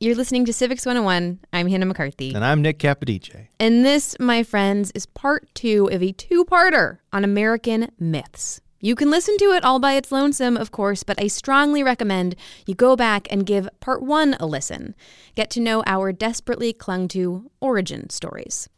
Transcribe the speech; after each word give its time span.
You're 0.00 0.16
listening 0.16 0.44
to 0.46 0.52
Civics 0.52 0.84
101. 0.84 1.38
I'm 1.52 1.68
Hannah 1.68 1.86
McCarthy. 1.86 2.34
And 2.34 2.44
I'm 2.44 2.60
Nick 2.60 2.80
Capodice. 2.80 3.46
And 3.60 3.84
this, 3.84 4.16
my 4.18 4.42
friends, 4.42 4.90
is 4.92 5.06
part 5.06 5.46
two 5.54 5.88
of 5.92 6.02
a 6.02 6.10
two 6.10 6.44
parter 6.44 6.98
on 7.12 7.22
American 7.22 7.92
myths. 7.98 8.60
You 8.80 8.96
can 8.96 9.08
listen 9.08 9.38
to 9.38 9.52
it 9.52 9.64
all 9.64 9.78
by 9.78 9.92
its 9.92 10.10
lonesome, 10.10 10.56
of 10.56 10.72
course, 10.72 11.04
but 11.04 11.22
I 11.22 11.28
strongly 11.28 11.84
recommend 11.84 12.34
you 12.66 12.74
go 12.74 12.96
back 12.96 13.28
and 13.30 13.46
give 13.46 13.68
part 13.78 14.02
one 14.02 14.34
a 14.40 14.46
listen. 14.46 14.96
Get 15.36 15.48
to 15.50 15.60
know 15.60 15.84
our 15.86 16.12
desperately 16.12 16.72
clung 16.72 17.06
to 17.08 17.52
origin 17.60 18.10
stories. 18.10 18.68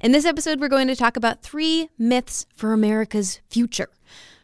In 0.00 0.12
this 0.12 0.24
episode, 0.24 0.60
we're 0.60 0.68
going 0.68 0.88
to 0.88 0.96
talk 0.96 1.16
about 1.16 1.42
three 1.42 1.88
myths 1.98 2.46
for 2.54 2.72
America's 2.72 3.40
future, 3.48 3.90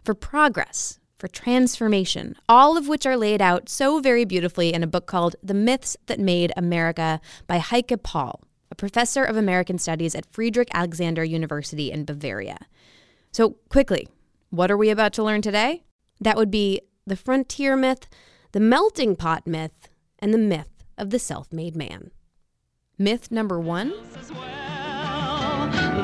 for 0.02 0.12
progress, 0.14 0.98
for 1.18 1.28
transformation, 1.28 2.36
all 2.48 2.76
of 2.76 2.88
which 2.88 3.06
are 3.06 3.16
laid 3.16 3.40
out 3.40 3.68
so 3.68 4.00
very 4.00 4.24
beautifully 4.24 4.72
in 4.72 4.82
a 4.82 4.86
book 4.86 5.06
called 5.06 5.36
The 5.42 5.54
Myths 5.54 5.96
That 6.06 6.20
Made 6.20 6.52
America 6.56 7.20
by 7.46 7.58
Heike 7.58 8.02
Paul, 8.02 8.42
a 8.70 8.74
professor 8.74 9.24
of 9.24 9.36
American 9.36 9.78
Studies 9.78 10.14
at 10.14 10.30
Friedrich 10.32 10.68
Alexander 10.74 11.24
University 11.24 11.90
in 11.90 12.04
Bavaria. 12.04 12.58
So, 13.32 13.56
quickly, 13.68 14.08
what 14.50 14.70
are 14.70 14.76
we 14.76 14.90
about 14.90 15.12
to 15.14 15.22
learn 15.22 15.42
today? 15.42 15.84
That 16.20 16.36
would 16.36 16.50
be 16.50 16.80
the 17.06 17.16
frontier 17.16 17.76
myth, 17.76 18.08
the 18.52 18.60
melting 18.60 19.16
pot 19.16 19.46
myth, 19.46 19.88
and 20.18 20.32
the 20.32 20.38
myth 20.38 20.84
of 20.98 21.10
the 21.10 21.18
self 21.18 21.52
made 21.52 21.76
man. 21.76 22.10
Myth 22.98 23.30
number 23.30 23.60
one. 23.60 23.92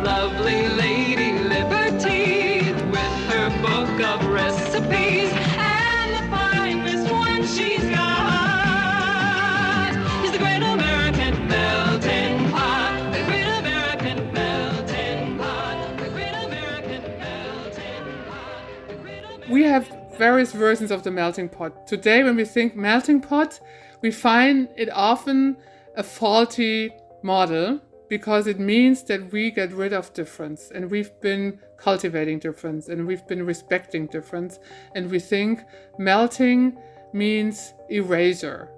Lovely 0.04 0.68
lady 0.68 1.38
Liberty 1.38 2.51
book 3.96 4.22
of 4.22 4.26
recipes 4.28 5.30
and 5.32 6.14
the 6.14 6.22
finest 6.30 7.12
one 7.12 7.46
she's 7.46 7.84
got 7.90 8.72
is 10.24 10.32
the 10.32 10.38
great 10.38 10.62
American 10.62 11.46
melting 11.46 12.50
pot. 12.50 13.12
The 13.12 13.22
great 13.24 13.46
American 13.46 14.32
melting 14.32 15.36
pot. 15.38 15.98
The 15.98 16.08
great 16.08 16.32
American 16.32 17.02
melting 17.18 18.04
pot. 18.30 19.50
We 19.50 19.62
have 19.64 19.86
various 20.16 20.52
versions 20.52 20.90
of 20.90 21.02
the 21.02 21.10
melting 21.10 21.50
pot. 21.50 21.86
Today, 21.86 22.22
when 22.22 22.36
we 22.36 22.46
think 22.46 22.74
melting 22.74 23.20
pot, 23.20 23.60
we 24.00 24.10
find 24.10 24.68
it 24.76 24.88
often 24.90 25.58
a 25.96 26.02
faulty 26.02 26.94
model 27.22 27.80
because 28.08 28.46
it 28.46 28.58
means 28.58 29.02
that 29.04 29.32
we 29.32 29.50
get 29.50 29.70
rid 29.72 29.92
of 29.92 30.14
difference 30.14 30.70
and 30.74 30.90
we've 30.90 31.10
been 31.20 31.58
cultivating 31.82 32.38
difference 32.38 32.88
and 32.88 33.06
we've 33.06 33.26
been 33.26 33.44
respecting 33.44 34.06
difference. 34.06 34.58
And 34.94 35.10
we 35.10 35.18
think 35.18 35.60
melting 35.98 36.78
means 37.12 37.74
erasure 37.88 38.68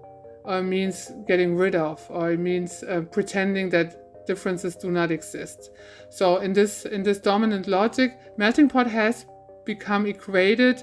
or 0.44 0.62
means 0.62 1.12
getting 1.26 1.56
rid 1.56 1.74
of 1.74 2.04
or 2.08 2.32
it 2.32 2.40
means 2.40 2.82
uh, 2.82 3.02
pretending 3.10 3.70
that 3.70 4.26
differences 4.26 4.74
do 4.76 4.90
not 4.90 5.10
exist. 5.10 5.70
So 6.10 6.38
in 6.38 6.52
this 6.52 6.86
in 6.86 7.02
this 7.02 7.18
dominant 7.18 7.66
logic 7.66 8.18
melting 8.36 8.68
pot 8.68 8.86
has 8.86 9.26
become 9.64 10.06
equated 10.06 10.82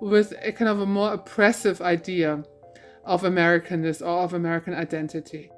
with 0.00 0.34
a 0.42 0.52
kind 0.52 0.68
of 0.68 0.80
a 0.80 0.86
more 0.86 1.12
oppressive 1.14 1.80
idea 1.80 2.42
of 3.04 3.22
americanness 3.22 4.02
or 4.02 4.24
of 4.24 4.34
american 4.34 4.74
identity 4.74 5.50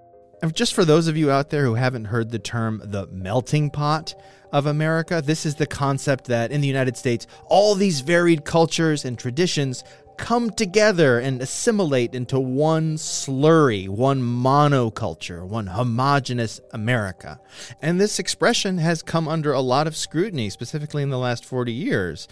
just 0.53 0.75
for 0.75 0.85
those 0.85 1.09
of 1.09 1.17
you 1.17 1.31
out 1.31 1.51
there 1.51 1.65
who 1.65 1.75
haven't 1.75 2.07
heard 2.07 2.31
the 2.31 2.39
term 2.39 2.81
the 2.85 3.07
melting 3.09 3.71
pot 3.71 4.15
of 4.53 4.67
America, 4.67 5.23
this 5.25 5.45
is 5.45 5.57
the 5.57 5.67
concept 5.67 6.27
that 6.27 6.51
in 6.51 6.61
the 6.61 6.69
United 6.69 6.97
States, 6.97 7.27
all 7.49 7.75
these 7.75 8.01
varied 8.01 8.45
cultures 8.45 9.05
and 9.05 9.19
traditions 9.19 9.85
come 10.19 10.51
together 10.51 11.19
and 11.21 11.41
assimilate 11.41 12.15
into 12.15 12.39
one 12.41 12.97
slurry, 12.97 13.89
one 13.89 14.21
monoculture, 14.21 15.47
one 15.47 15.69
homogenous 15.69 16.61
America. 16.73 17.41
And 17.81 18.01
this 18.01 18.19
expression 18.19 18.79
has 18.79 19.01
come 19.01 19.29
under 19.29 19.53
a 19.53 19.61
lot 19.61 19.87
of 19.87 19.97
scrutiny, 19.97 20.51
specifically 20.51 21.05
in 21.05 21.11
the 21.11 21.19
last 21.19 21.45
40 21.45 21.73
years. 21.73 22.27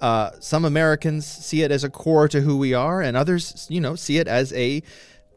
Uh, 0.00 0.30
some 0.38 0.64
Americans 0.64 1.26
see 1.26 1.62
it 1.62 1.72
as 1.72 1.84
a 1.84 1.90
core 1.90 2.28
to 2.28 2.40
who 2.40 2.56
we 2.56 2.74
are, 2.74 3.02
and 3.02 3.16
others, 3.16 3.66
you 3.68 3.80
know, 3.80 3.96
see 3.96 4.18
it 4.18 4.28
as 4.28 4.52
a 4.52 4.82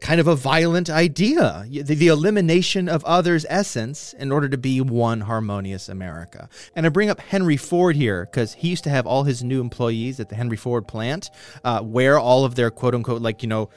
kind 0.00 0.20
of 0.20 0.26
a 0.26 0.36
violent 0.36 0.90
idea 0.90 1.64
the, 1.68 1.82
the, 1.82 2.08
elimination 2.08 2.88
of 2.88 3.04
others' 3.04 3.46
essence 3.48 4.12
in 4.14 4.30
order 4.30 4.48
to 4.48 4.58
be 4.58 4.80
one 4.80 5.22
harmonious 5.22 5.88
America. 5.88 6.48
And 6.74 6.86
I 6.86 6.90
bring 6.90 7.10
up 7.10 7.20
Henry 7.20 7.56
Ford 7.56 7.96
here 7.96 8.26
because 8.26 8.54
he 8.54 8.68
used 8.68 8.84
to 8.84 8.90
have 8.90 9.06
all 9.06 9.24
his 9.24 9.42
new 9.42 9.60
employees 9.60 10.20
at 10.20 10.28
the 10.28 10.34
Henry 10.34 10.56
Ford 10.56 10.86
plant 10.86 11.30
uh, 11.64 11.80
wear 11.82 12.18
all 12.18 12.44
of 12.44 12.54
their 12.54 12.70
quote 12.70 12.94
unquote, 12.94 13.22
like, 13.22 13.42
you 13.42 13.48
know, 13.48 13.70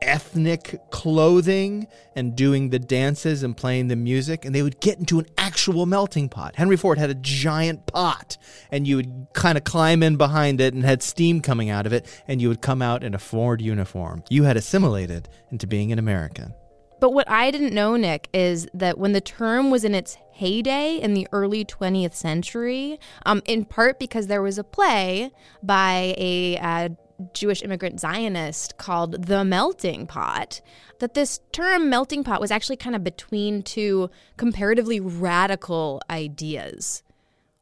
ethnic 0.00 0.80
clothing 0.90 1.86
and 2.14 2.36
doing 2.36 2.70
the 2.70 2.78
dances 2.78 3.42
and 3.42 3.56
playing 3.56 3.88
the 3.88 3.96
music, 3.96 4.44
and 4.44 4.54
they 4.54 4.62
would 4.62 4.80
get 4.80 4.98
into 4.98 5.18
an 5.18 5.26
actual 5.36 5.86
melting 5.86 6.28
pot. 6.28 6.56
Henry 6.56 6.76
Ford 6.76 6.98
had 6.98 7.10
a 7.10 7.14
giant 7.14 7.86
pot, 7.86 8.36
and 8.70 8.86
you 8.86 8.96
would 8.96 9.26
kind 9.32 9.58
of 9.58 9.64
climb 9.64 10.02
in 10.02 10.16
behind 10.16 10.60
it 10.60 10.74
and 10.74 10.84
had 10.84 11.02
steam 11.02 11.40
coming 11.40 11.70
out 11.70 11.86
of 11.86 11.92
it, 11.92 12.06
and 12.26 12.40
you 12.40 12.48
would 12.48 12.60
come 12.60 12.82
out 12.82 13.02
in 13.02 13.14
a 13.14 13.18
Ford 13.18 13.60
uniform. 13.60 14.22
You 14.28 14.44
had 14.44 14.56
assimilated 14.56 15.28
into 15.50 15.66
being 15.66 15.92
an 15.92 15.98
American. 15.98 16.54
But 17.00 17.12
what 17.12 17.30
I 17.30 17.50
didn't 17.50 17.74
know, 17.74 17.96
Nick, 17.96 18.28
is 18.32 18.68
that 18.74 18.98
when 18.98 19.12
the 19.12 19.20
term 19.20 19.70
was 19.70 19.84
in 19.84 19.94
its 19.94 20.16
heyday 20.32 20.96
in 20.96 21.14
the 21.14 21.28
early 21.32 21.64
20th 21.64 22.14
century, 22.14 22.98
um, 23.24 23.42
in 23.46 23.64
part 23.64 23.98
because 23.98 24.26
there 24.26 24.42
was 24.42 24.58
a 24.58 24.64
play 24.64 25.30
by 25.62 26.14
a 26.18 26.58
uh, 26.58 26.88
Jewish 27.34 27.62
immigrant 27.62 28.00
Zionist 28.00 28.76
called 28.78 29.26
the 29.26 29.44
melting 29.44 30.06
pot, 30.06 30.60
that 31.00 31.14
this 31.14 31.40
term 31.52 31.90
melting 31.90 32.24
pot 32.24 32.40
was 32.40 32.50
actually 32.50 32.76
kind 32.76 32.94
of 32.94 33.02
between 33.02 33.62
two 33.62 34.10
comparatively 34.36 35.00
radical 35.00 36.00
ideas. 36.10 37.02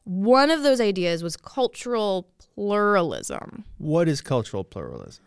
One 0.03 0.51
of 0.51 0.63
those 0.63 0.79
ideas 0.79 1.23
was 1.23 1.35
cultural 1.35 2.27
pluralism. 2.55 3.65
What 3.77 4.07
is 4.07 4.21
cultural 4.21 4.63
pluralism? 4.63 5.23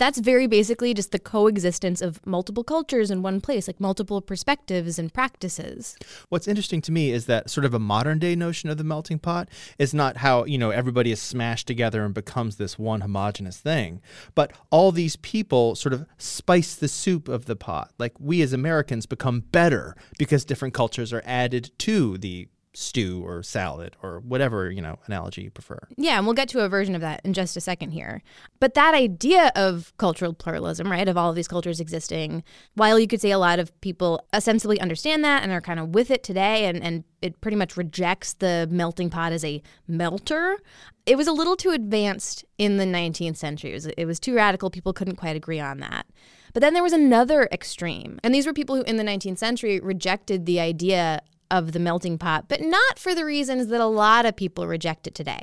That's 0.00 0.18
very 0.18 0.46
basically 0.46 0.94
just 0.94 1.12
the 1.12 1.18
coexistence 1.18 2.00
of 2.00 2.24
multiple 2.26 2.64
cultures 2.64 3.10
in 3.10 3.22
one 3.22 3.38
place, 3.40 3.68
like 3.68 3.78
multiple 3.78 4.22
perspectives 4.22 4.98
and 4.98 5.12
practices. 5.12 5.94
What's 6.30 6.48
interesting 6.48 6.80
to 6.82 6.92
me 6.92 7.10
is 7.10 7.26
that 7.26 7.50
sort 7.50 7.66
of 7.66 7.74
a 7.74 7.78
modern 7.78 8.18
day 8.18 8.34
notion 8.34 8.70
of 8.70 8.78
the 8.78 8.84
melting 8.84 9.18
pot 9.18 9.50
is 9.78 9.92
not 9.92 10.16
how, 10.16 10.44
you 10.44 10.56
know, 10.56 10.70
everybody 10.70 11.12
is 11.12 11.20
smashed 11.20 11.66
together 11.66 12.02
and 12.02 12.14
becomes 12.14 12.56
this 12.56 12.78
one 12.78 13.02
homogenous 13.02 13.58
thing, 13.58 14.00
but 14.34 14.52
all 14.70 14.90
these 14.90 15.16
people 15.16 15.74
sort 15.74 15.92
of 15.92 16.06
spice 16.16 16.74
the 16.74 16.88
soup 16.88 17.28
of 17.28 17.44
the 17.44 17.56
pot. 17.56 17.92
Like 17.98 18.14
we 18.18 18.40
as 18.40 18.54
Americans 18.54 19.04
become 19.04 19.40
better 19.52 19.94
because 20.18 20.46
different 20.46 20.72
cultures 20.72 21.12
are 21.12 21.22
added 21.26 21.72
to 21.80 22.16
the 22.16 22.48
stew 22.72 23.22
or 23.26 23.42
salad 23.42 23.96
or 24.02 24.20
whatever, 24.20 24.70
you 24.70 24.80
know, 24.80 24.98
analogy 25.06 25.42
you 25.42 25.50
prefer. 25.50 25.78
Yeah, 25.96 26.16
and 26.16 26.26
we'll 26.26 26.34
get 26.34 26.48
to 26.50 26.60
a 26.60 26.68
version 26.68 26.94
of 26.94 27.00
that 27.00 27.20
in 27.24 27.32
just 27.32 27.56
a 27.56 27.60
second 27.60 27.90
here. 27.90 28.22
But 28.60 28.74
that 28.74 28.94
idea 28.94 29.50
of 29.56 29.92
cultural 29.96 30.32
pluralism, 30.32 30.90
right, 30.90 31.08
of 31.08 31.16
all 31.16 31.30
of 31.30 31.36
these 31.36 31.48
cultures 31.48 31.80
existing, 31.80 32.44
while 32.74 32.98
you 32.98 33.08
could 33.08 33.20
say 33.20 33.32
a 33.32 33.38
lot 33.38 33.58
of 33.58 33.78
people 33.80 34.24
ostensibly 34.32 34.80
understand 34.80 35.24
that 35.24 35.42
and 35.42 35.50
are 35.50 35.60
kind 35.60 35.80
of 35.80 35.94
with 35.94 36.10
it 36.10 36.22
today 36.22 36.66
and, 36.66 36.82
and 36.82 37.04
it 37.22 37.40
pretty 37.40 37.56
much 37.56 37.76
rejects 37.76 38.34
the 38.34 38.68
melting 38.70 39.10
pot 39.10 39.32
as 39.32 39.44
a 39.44 39.62
melter, 39.88 40.58
it 41.06 41.16
was 41.16 41.26
a 41.26 41.32
little 41.32 41.56
too 41.56 41.70
advanced 41.70 42.44
in 42.56 42.76
the 42.76 42.84
19th 42.84 43.36
century. 43.36 43.70
It 43.70 43.74
was, 43.74 43.86
it 43.86 44.04
was 44.04 44.20
too 44.20 44.34
radical. 44.34 44.70
People 44.70 44.92
couldn't 44.92 45.16
quite 45.16 45.36
agree 45.36 45.60
on 45.60 45.80
that. 45.80 46.06
But 46.52 46.60
then 46.60 46.74
there 46.74 46.82
was 46.82 46.92
another 46.92 47.48
extreme. 47.52 48.18
And 48.22 48.34
these 48.34 48.46
were 48.46 48.52
people 48.52 48.76
who, 48.76 48.82
in 48.82 48.96
the 48.96 49.04
19th 49.04 49.38
century, 49.38 49.80
rejected 49.80 50.46
the 50.46 50.60
idea 50.60 51.20
of 51.50 51.72
the 51.72 51.78
melting 51.78 52.18
pot, 52.18 52.46
but 52.48 52.60
not 52.60 52.98
for 52.98 53.14
the 53.14 53.24
reasons 53.24 53.68
that 53.68 53.80
a 53.80 53.86
lot 53.86 54.26
of 54.26 54.36
people 54.36 54.66
reject 54.66 55.06
it 55.06 55.14
today. 55.14 55.40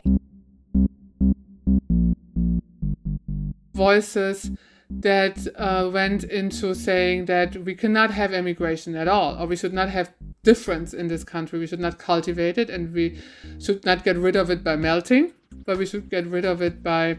Voices 3.74 4.52
that 4.90 5.48
uh, 5.56 5.90
went 5.92 6.24
into 6.24 6.74
saying 6.74 7.26
that 7.26 7.58
we 7.58 7.76
cannot 7.76 8.12
have 8.12 8.34
immigration 8.34 8.96
at 8.96 9.08
all, 9.08 9.42
or 9.42 9.46
we 9.46 9.56
should 9.56 9.74
not 9.74 9.90
have 9.90 10.14
difference 10.44 10.94
in 10.94 11.08
this 11.08 11.24
country. 11.24 11.60
We 11.60 11.68
should 11.68 11.80
not 11.80 12.00
cultivate 12.00 12.58
it, 12.58 12.70
and 12.70 12.94
we 12.94 13.20
should 13.60 13.86
not 13.86 14.04
get 14.04 14.16
rid 14.18 14.36
of 14.36 14.50
it 14.50 14.64
by 14.64 14.76
melting, 14.76 15.34
but 15.66 15.78
we 15.78 15.86
should 15.86 16.10
get 16.10 16.26
rid 16.26 16.46
of 16.46 16.62
it 16.62 16.82
by 16.82 17.18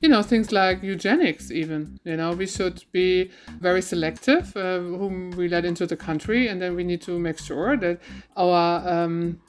you 0.00 0.08
know 0.08 0.22
things 0.22 0.52
like 0.52 0.82
eugenics 0.82 1.50
even 1.50 1.98
you 2.04 2.16
know 2.16 2.32
we 2.32 2.46
should 2.46 2.84
be 2.92 3.30
very 3.60 3.82
selective 3.82 4.56
uh, 4.56 4.78
whom 4.78 5.30
we 5.30 5.48
let 5.48 5.64
into 5.64 5.86
the 5.86 5.96
country 5.96 6.48
and 6.48 6.60
then 6.60 6.74
we 6.74 6.84
need 6.84 7.00
to 7.00 7.18
make 7.18 7.38
sure 7.38 7.76
that 7.76 7.98
our 8.36 8.86
um, 8.88 9.40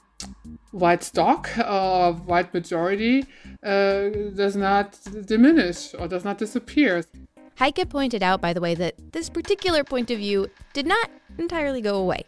white 0.72 1.04
stock 1.04 1.50
or 1.58 2.14
white 2.14 2.54
majority 2.54 3.26
uh, 3.64 4.10
does 4.36 4.56
not 4.56 4.98
diminish 5.26 5.94
or 5.94 6.08
does 6.08 6.24
not 6.24 6.38
disappear. 6.38 7.04
Heike 7.56 7.90
pointed 7.90 8.24
out 8.24 8.42
by 8.42 8.54
the 8.54 8.62
way 8.62 8.76
that 8.76 8.96
this 9.14 9.30
particular 9.30 9.84
point 9.84 10.12
of 10.12 10.18
view 10.20 10.48
did 10.74 10.86
not 10.86 11.10
entirely 11.38 11.82
go 11.82 11.96
away. 11.96 12.24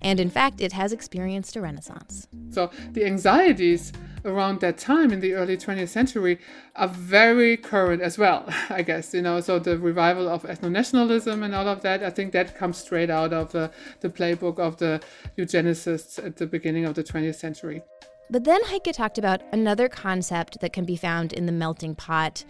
And 0.00 0.20
in 0.20 0.30
fact 0.30 0.60
it 0.60 0.72
has 0.72 0.92
experienced 0.92 1.56
a 1.56 1.60
renaissance. 1.60 2.28
So 2.50 2.70
the 2.92 3.04
anxieties 3.04 3.92
around 4.24 4.60
that 4.60 4.78
time 4.78 5.12
in 5.12 5.20
the 5.20 5.34
early 5.34 5.56
20th 5.56 5.88
century 5.88 6.38
are 6.76 6.88
very 6.88 7.56
current 7.56 8.02
as 8.02 8.18
well, 8.18 8.44
I 8.70 8.82
guess. 8.82 9.14
You 9.14 9.22
know, 9.22 9.40
so 9.40 9.58
the 9.58 9.78
revival 9.78 10.28
of 10.28 10.42
ethno 10.42 10.70
nationalism 10.70 11.42
and 11.42 11.54
all 11.54 11.68
of 11.68 11.82
that, 11.82 12.02
I 12.02 12.10
think 12.10 12.32
that 12.32 12.56
comes 12.56 12.78
straight 12.78 13.10
out 13.10 13.32
of 13.32 13.52
the, 13.52 13.70
the 14.00 14.08
playbook 14.08 14.58
of 14.58 14.76
the 14.78 15.00
eugenicists 15.36 16.24
at 16.24 16.36
the 16.36 16.46
beginning 16.46 16.84
of 16.84 16.94
the 16.94 17.04
20th 17.04 17.36
century. 17.36 17.82
But 18.30 18.44
then 18.44 18.60
Heike 18.64 18.92
talked 18.92 19.18
about 19.18 19.42
another 19.52 19.88
concept 19.88 20.60
that 20.60 20.72
can 20.72 20.84
be 20.84 20.96
found 20.96 21.32
in 21.32 21.46
the 21.46 21.52
melting 21.52 21.94
pot. 21.94 22.44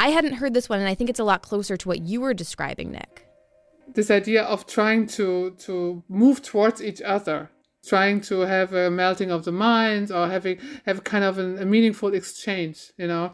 I 0.00 0.08
hadn't 0.08 0.34
heard 0.34 0.54
this 0.54 0.68
one, 0.68 0.80
and 0.80 0.88
I 0.88 0.94
think 0.94 1.08
it's 1.08 1.20
a 1.20 1.24
lot 1.24 1.42
closer 1.42 1.76
to 1.76 1.88
what 1.88 2.00
you 2.00 2.20
were 2.20 2.34
describing, 2.34 2.90
Nick. 2.90 3.26
This 3.92 4.10
idea 4.10 4.42
of 4.42 4.66
trying 4.66 5.06
to 5.08 5.50
to 5.58 6.02
move 6.08 6.42
towards 6.42 6.82
each 6.82 7.02
other, 7.02 7.50
trying 7.86 8.20
to 8.22 8.40
have 8.40 8.72
a 8.72 8.90
melting 8.90 9.30
of 9.30 9.44
the 9.44 9.52
minds 9.52 10.10
or 10.10 10.28
having 10.28 10.58
have 10.86 11.04
kind 11.04 11.24
of 11.24 11.38
an, 11.38 11.58
a 11.58 11.64
meaningful 11.64 12.14
exchange, 12.14 12.92
you 12.98 13.06
know, 13.06 13.32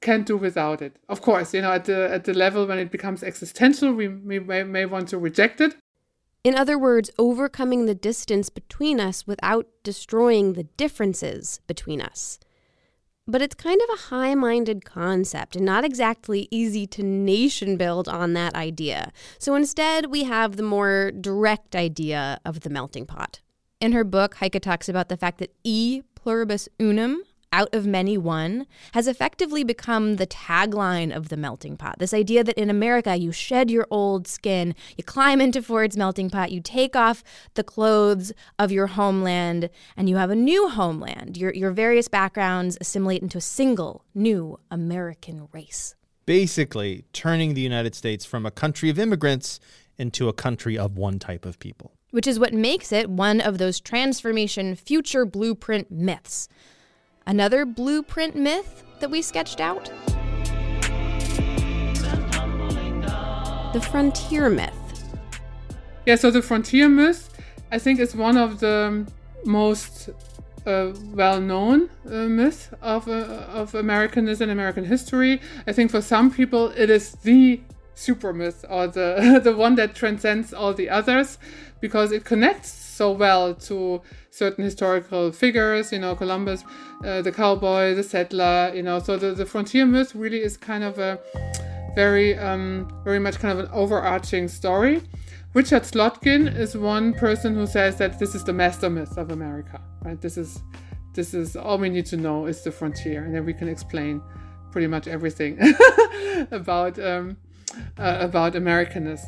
can't 0.00 0.26
do 0.26 0.36
without 0.36 0.82
it. 0.82 0.96
Of 1.08 1.20
course, 1.20 1.54
you 1.54 1.62
know, 1.62 1.72
at 1.72 1.84
the 1.84 2.08
at 2.10 2.24
the 2.24 2.34
level 2.34 2.66
when 2.66 2.78
it 2.78 2.90
becomes 2.90 3.22
existential, 3.22 3.92
we, 3.92 4.08
we 4.08 4.38
may, 4.38 4.62
may 4.62 4.86
want 4.86 5.08
to 5.08 5.18
reject 5.18 5.60
it. 5.60 5.76
In 6.44 6.54
other 6.54 6.78
words, 6.78 7.10
overcoming 7.18 7.86
the 7.86 7.94
distance 7.94 8.50
between 8.50 9.00
us 9.00 9.26
without 9.26 9.66
destroying 9.82 10.52
the 10.52 10.62
differences 10.62 11.60
between 11.66 12.00
us. 12.00 12.38
But 13.28 13.42
it's 13.42 13.56
kind 13.56 13.80
of 13.82 13.88
a 13.92 14.02
high 14.02 14.36
minded 14.36 14.84
concept 14.84 15.56
and 15.56 15.66
not 15.66 15.84
exactly 15.84 16.46
easy 16.52 16.86
to 16.86 17.02
nation 17.02 17.76
build 17.76 18.08
on 18.08 18.34
that 18.34 18.54
idea. 18.54 19.12
So 19.40 19.56
instead, 19.56 20.06
we 20.06 20.22
have 20.22 20.54
the 20.54 20.62
more 20.62 21.10
direct 21.10 21.74
idea 21.74 22.38
of 22.44 22.60
the 22.60 22.70
melting 22.70 23.06
pot. 23.06 23.40
In 23.78 23.92
her 23.92 24.04
book, 24.04 24.36
Heike 24.36 24.58
talks 24.62 24.88
about 24.88 25.10
the 25.10 25.18
fact 25.18 25.38
that 25.38 25.54
e 25.62 26.00
pluribus 26.14 26.66
unum, 26.80 27.22
out 27.52 27.74
of 27.74 27.86
many 27.86 28.16
one, 28.16 28.66
has 28.92 29.06
effectively 29.06 29.64
become 29.64 30.16
the 30.16 30.26
tagline 30.26 31.14
of 31.14 31.28
the 31.28 31.36
melting 31.36 31.76
pot. 31.76 31.98
This 31.98 32.14
idea 32.14 32.42
that 32.42 32.56
in 32.56 32.70
America, 32.70 33.16
you 33.16 33.32
shed 33.32 33.70
your 33.70 33.86
old 33.90 34.26
skin, 34.26 34.74
you 34.96 35.04
climb 35.04 35.42
into 35.42 35.60
Ford's 35.60 35.94
melting 35.94 36.30
pot, 36.30 36.52
you 36.52 36.62
take 36.62 36.96
off 36.96 37.22
the 37.52 37.62
clothes 37.62 38.32
of 38.58 38.72
your 38.72 38.86
homeland, 38.86 39.68
and 39.94 40.08
you 40.08 40.16
have 40.16 40.30
a 40.30 40.36
new 40.36 40.68
homeland. 40.68 41.36
Your, 41.36 41.52
your 41.52 41.70
various 41.70 42.08
backgrounds 42.08 42.78
assimilate 42.80 43.20
into 43.20 43.38
a 43.38 43.42
single 43.42 44.06
new 44.14 44.58
American 44.70 45.48
race. 45.52 45.94
Basically, 46.24 47.04
turning 47.12 47.52
the 47.52 47.60
United 47.60 47.94
States 47.94 48.24
from 48.24 48.46
a 48.46 48.50
country 48.50 48.88
of 48.88 48.98
immigrants 48.98 49.60
into 49.98 50.30
a 50.30 50.32
country 50.32 50.78
of 50.78 50.96
one 50.96 51.18
type 51.18 51.44
of 51.44 51.58
people 51.58 51.92
which 52.16 52.26
is 52.26 52.38
what 52.38 52.54
makes 52.54 52.92
it 52.92 53.10
one 53.10 53.42
of 53.42 53.58
those 53.58 53.78
transformation 53.78 54.74
future 54.74 55.26
blueprint 55.26 55.90
myths. 55.90 56.48
Another 57.26 57.66
blueprint 57.66 58.34
myth 58.34 58.82
that 59.00 59.10
we 59.10 59.20
sketched 59.20 59.60
out? 59.60 59.92
The 63.74 63.86
frontier 63.90 64.48
myth. 64.48 64.72
Yeah, 66.06 66.14
so 66.14 66.30
the 66.30 66.40
frontier 66.40 66.88
myth, 66.88 67.28
I 67.70 67.78
think, 67.78 68.00
is 68.00 68.16
one 68.16 68.38
of 68.38 68.60
the 68.60 69.06
most 69.44 70.08
uh, 70.64 70.92
well-known 71.12 71.90
uh, 72.06 72.10
myth 72.28 72.72
of, 72.80 73.08
uh, 73.08 73.44
of 73.52 73.74
Americanism 73.74 74.48
American 74.48 74.86
history. 74.86 75.38
I 75.66 75.72
think 75.74 75.90
for 75.90 76.00
some 76.00 76.30
people 76.30 76.68
it 76.70 76.88
is 76.88 77.12
the 77.12 77.60
super 77.96 78.32
myth 78.32 78.64
or 78.68 78.86
the 78.86 79.40
the 79.44 79.56
one 79.56 79.74
that 79.74 79.94
transcends 79.94 80.52
all 80.52 80.72
the 80.74 80.88
others 80.88 81.38
because 81.80 82.12
it 82.12 82.24
connects 82.24 82.70
so 82.70 83.12
well 83.12 83.54
to 83.54 84.00
certain 84.30 84.64
historical 84.64 85.32
figures 85.32 85.92
you 85.92 85.98
know 85.98 86.14
columbus 86.14 86.64
uh, 87.04 87.22
the 87.22 87.32
cowboy 87.32 87.94
the 87.94 88.02
settler 88.02 88.72
you 88.74 88.82
know 88.82 88.98
so 88.98 89.16
the, 89.16 89.32
the 89.32 89.46
frontier 89.46 89.86
myth 89.86 90.14
really 90.14 90.42
is 90.42 90.56
kind 90.56 90.84
of 90.84 90.98
a 90.98 91.18
very 91.94 92.36
um, 92.38 92.88
very 93.04 93.18
much 93.18 93.38
kind 93.38 93.58
of 93.58 93.64
an 93.64 93.70
overarching 93.72 94.48
story 94.48 95.02
richard 95.54 95.82
slotkin 95.82 96.54
is 96.54 96.76
one 96.76 97.12
person 97.14 97.54
who 97.54 97.66
says 97.66 97.96
that 97.96 98.18
this 98.18 98.34
is 98.34 98.44
the 98.44 98.52
master 98.52 98.90
myth 98.90 99.16
of 99.16 99.30
america 99.30 99.80
right 100.02 100.20
this 100.20 100.36
is 100.36 100.62
this 101.14 101.32
is 101.32 101.56
all 101.56 101.78
we 101.78 101.88
need 101.88 102.04
to 102.04 102.16
know 102.16 102.46
is 102.46 102.62
the 102.62 102.70
frontier 102.70 103.24
and 103.24 103.34
then 103.34 103.44
we 103.44 103.54
can 103.54 103.68
explain 103.68 104.20
pretty 104.70 104.86
much 104.86 105.06
everything 105.06 105.58
about 106.50 106.98
um, 106.98 107.36
uh, 107.98 108.18
about 108.20 108.54
Americanness. 108.54 109.20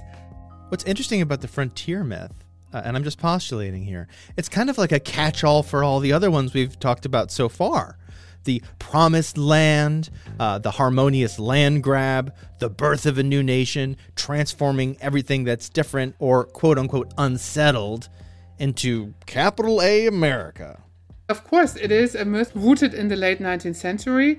What's 0.69 0.85
interesting 0.85 1.23
about 1.23 1.41
the 1.41 1.49
frontier 1.49 2.05
myth, 2.05 2.45
uh, 2.75 2.83
and 2.85 2.95
I'm 2.95 3.03
just 3.03 3.19
postulating 3.19 3.85
here, 3.85 4.07
it's 4.37 4.51
kind 4.51 4.69
of 4.69 4.77
like 4.77 4.93
a 4.93 5.01
catch 5.01 5.43
all 5.43 5.63
for 5.63 5.83
all 5.83 5.99
the 5.99 6.13
other 6.13 6.31
ones 6.31 6.53
we've 6.53 6.79
talked 6.79 7.07
about 7.07 7.31
so 7.31 7.49
far. 7.49 7.97
The 8.45 8.63
promised 8.79 9.39
land, 9.39 10.11
uh, 10.39 10.59
the 10.59 10.73
harmonious 10.73 11.39
land 11.39 11.83
grab, 11.83 12.35
the 12.59 12.69
birth 12.69 13.07
of 13.07 13.17
a 13.17 13.23
new 13.23 13.43
nation, 13.43 13.97
transforming 14.15 14.99
everything 15.01 15.45
that's 15.45 15.71
different 15.71 16.17
or 16.19 16.45
quote 16.45 16.77
unquote 16.77 17.15
unsettled 17.17 18.11
into 18.59 19.15
capital 19.25 19.81
A 19.81 20.07
America. 20.07 20.83
Of 21.31 21.45
course, 21.45 21.77
it 21.77 21.91
is 21.91 22.15
a 22.15 22.27
myth 22.27 22.53
rooted 22.55 22.93
in 22.93 23.09
the 23.09 23.17
late 23.17 23.39
19th 23.39 23.77
century 23.77 24.39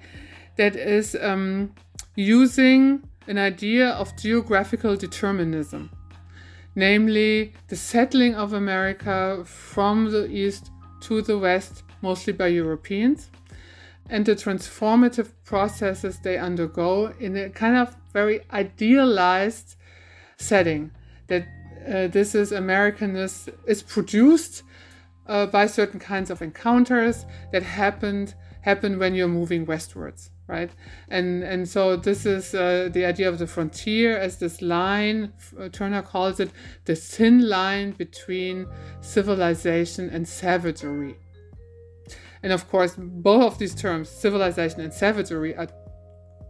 that 0.57 0.75
is 0.75 1.15
um, 1.19 1.73
using 2.15 3.03
an 3.27 3.39
idea 3.39 3.89
of 3.89 4.15
geographical 4.15 4.95
determinism, 4.95 5.89
namely 6.79 7.53
the 7.67 7.75
settling 7.75 8.33
of 8.35 8.53
America 8.53 9.43
from 9.45 10.11
the 10.11 10.25
east 10.27 10.71
to 11.01 11.21
the 11.21 11.37
west, 11.37 11.83
mostly 12.01 12.31
by 12.31 12.47
Europeans, 12.47 13.29
and 14.09 14.25
the 14.25 14.35
transformative 14.35 15.29
processes 15.43 16.19
they 16.19 16.37
undergo 16.37 17.13
in 17.19 17.35
a 17.35 17.49
kind 17.49 17.75
of 17.75 17.95
very 18.13 18.39
idealized 18.51 19.75
setting. 20.37 20.91
That 21.27 21.43
uh, 21.85 22.07
this 22.07 22.33
is 22.33 22.51
Americanness 22.51 23.49
is 23.67 23.83
produced 23.83 24.63
uh, 25.27 25.47
by 25.47 25.67
certain 25.67 25.99
kinds 25.99 26.29
of 26.31 26.41
encounters 26.41 27.25
that 27.51 27.63
happened 27.63 28.35
happen 28.61 28.99
when 28.99 29.15
you're 29.15 29.35
moving 29.41 29.65
westwards 29.65 30.31
right? 30.49 30.71
And 31.09 31.43
and 31.43 31.69
so 31.69 31.95
this 31.95 32.25
is 32.25 32.53
uh, 32.53 32.89
the 32.91 33.05
idea 33.05 33.29
of 33.29 33.37
the 33.37 33.47
frontier 33.47 34.17
as 34.17 34.37
this 34.37 34.61
line 34.61 35.31
uh, 35.57 35.69
turner 35.69 36.01
calls 36.01 36.39
it 36.39 36.49
the 36.85 36.95
thin 36.95 37.47
line 37.47 37.91
between 37.91 38.67
civilization 38.99 40.09
and 40.09 40.27
savagery. 40.27 41.15
And 42.41 42.51
of 42.51 42.67
course 42.67 42.95
both 42.97 43.43
of 43.43 43.59
these 43.59 43.75
terms 43.75 44.09
civilization 44.09 44.81
and 44.81 44.93
savagery 44.93 45.55
are 45.55 45.69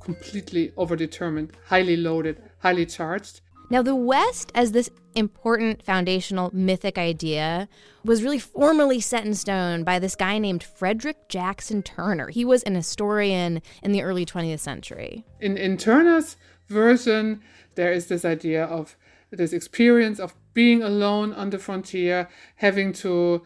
completely 0.01 0.69
overdetermined 0.77 1.51
highly 1.67 1.97
loaded 1.97 2.41
highly 2.59 2.85
charged 2.85 3.41
now, 3.69 3.83
the 3.83 3.95
West, 3.95 4.51
as 4.55 4.71
this 4.71 4.89
important 5.13 5.83
foundational 5.83 6.49
mythic 6.53 6.97
idea, 6.97 7.69
was 8.03 8.23
really 8.23 8.39
formally 8.39 8.99
set 8.99 9.25
in 9.25 9.35
stone 9.35 9.83
by 9.83 9.99
this 9.99 10.15
guy 10.15 10.39
named 10.39 10.63
Frederick 10.63 11.29
Jackson 11.29 11.83
Turner. 11.83 12.29
He 12.29 12.43
was 12.43 12.63
an 12.63 12.75
historian 12.75 13.61
in 13.83 13.91
the 13.91 14.01
early 14.01 14.25
20th 14.25 14.59
century. 14.59 15.23
In, 15.39 15.55
in 15.57 15.77
Turner's 15.77 16.35
version, 16.67 17.41
there 17.75 17.91
is 17.91 18.07
this 18.07 18.25
idea 18.25 18.63
of 18.65 18.95
this 19.31 19.53
experience 19.53 20.19
of 20.19 20.33
being 20.53 20.81
alone 20.81 21.33
on 21.33 21.51
the 21.51 21.59
frontier, 21.59 22.27
having 22.55 22.91
to 22.93 23.45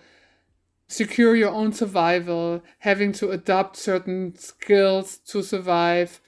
secure 0.88 1.36
your 1.36 1.52
own 1.52 1.74
survival, 1.74 2.64
having 2.80 3.12
to 3.14 3.32
adopt 3.32 3.76
certain 3.76 4.36
skills 4.38 5.18
to 5.18 5.42
survive 5.42 6.22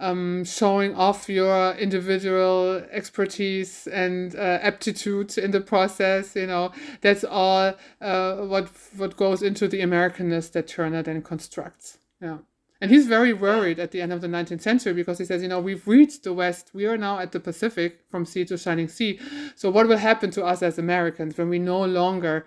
um, 0.00 0.44
showing 0.44 0.94
off 0.96 1.28
your 1.28 1.74
individual 1.74 2.82
expertise 2.90 3.86
and 3.86 4.34
uh, 4.34 4.58
aptitude 4.62 5.36
in 5.38 5.50
the 5.50 5.60
process. 5.60 6.34
You 6.34 6.46
know, 6.46 6.72
that's 7.02 7.22
all 7.22 7.74
uh, 8.00 8.36
what 8.36 8.70
what 8.96 9.16
goes 9.16 9.42
into 9.42 9.68
the 9.68 9.80
Americanness 9.80 10.50
that 10.52 10.66
Turner 10.66 11.02
then 11.02 11.22
constructs. 11.22 11.98
Yeah. 12.20 12.38
And 12.80 12.90
he's 12.90 13.06
very 13.06 13.34
worried 13.34 13.78
at 13.78 13.90
the 13.90 14.00
end 14.00 14.10
of 14.10 14.22
the 14.22 14.26
19th 14.26 14.62
century 14.62 14.94
because 14.94 15.18
he 15.18 15.26
says, 15.26 15.42
you 15.42 15.48
know, 15.48 15.60
we've 15.60 15.86
reached 15.86 16.24
the 16.24 16.32
West. 16.32 16.70
We 16.72 16.86
are 16.86 16.96
now 16.96 17.18
at 17.18 17.32
the 17.32 17.38
Pacific 17.38 18.00
from 18.10 18.24
sea 18.24 18.46
to 18.46 18.56
shining 18.56 18.88
sea. 18.88 19.20
So, 19.54 19.68
what 19.68 19.86
will 19.86 19.98
happen 19.98 20.30
to 20.30 20.44
us 20.44 20.62
as 20.62 20.78
Americans 20.78 21.36
when 21.36 21.50
we 21.50 21.58
no 21.58 21.84
longer 21.84 22.46